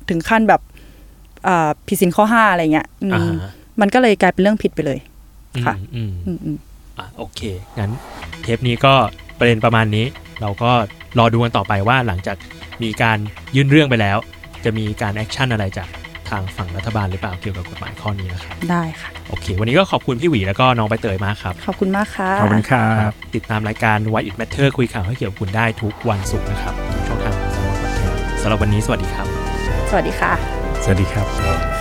[0.09, 0.61] ถึงขั้นแบบ
[1.47, 4.99] อ่าผิดศีลข้อห้าอะไรเงี้ยอืมอ่าฮะมันก็เลยกลายเป็นเรื่องผิดไปเลย
[5.65, 6.57] ค่ะอืมอืมอืมอืม
[6.97, 7.41] อะโอเค
[7.79, 7.91] งั้น
[8.41, 8.93] เทปนี้ก็
[9.39, 10.05] ประเด็นประมาณนี้
[10.41, 10.71] เราก็
[11.19, 12.37] รอดูกันต่อไปว่าหลังจาก
[12.83, 13.17] มีการ
[13.55, 14.17] ยื่นเรื่องไปแล้ว
[14.63, 15.87] จะมีการ action อะไรจาก
[16.29, 27.73] ทางฝั่งรัฐบาลหรือเปล่าเกี่ยวกับกฎหมายข้อนี้นะครับ ได้ค่ะ โอเค วันนี้ก็ขอบคุณพี่หวีแล้วก็น้องใบเตยมากครับ ขอบคุณมากค่ะ ขอบคุณครับติดตามรายการ Why It Matter คุยข่าวให้เกี่ยวกับคุณได้ทุกวันศุกร์นะครับทุกช่องทางของ
[28.41, 29.27] สำหรับวันนี้สวัสดีครับ
[29.89, 30.31] สวัสดีค่ะ
[30.83, 31.74] สวัสดีครับ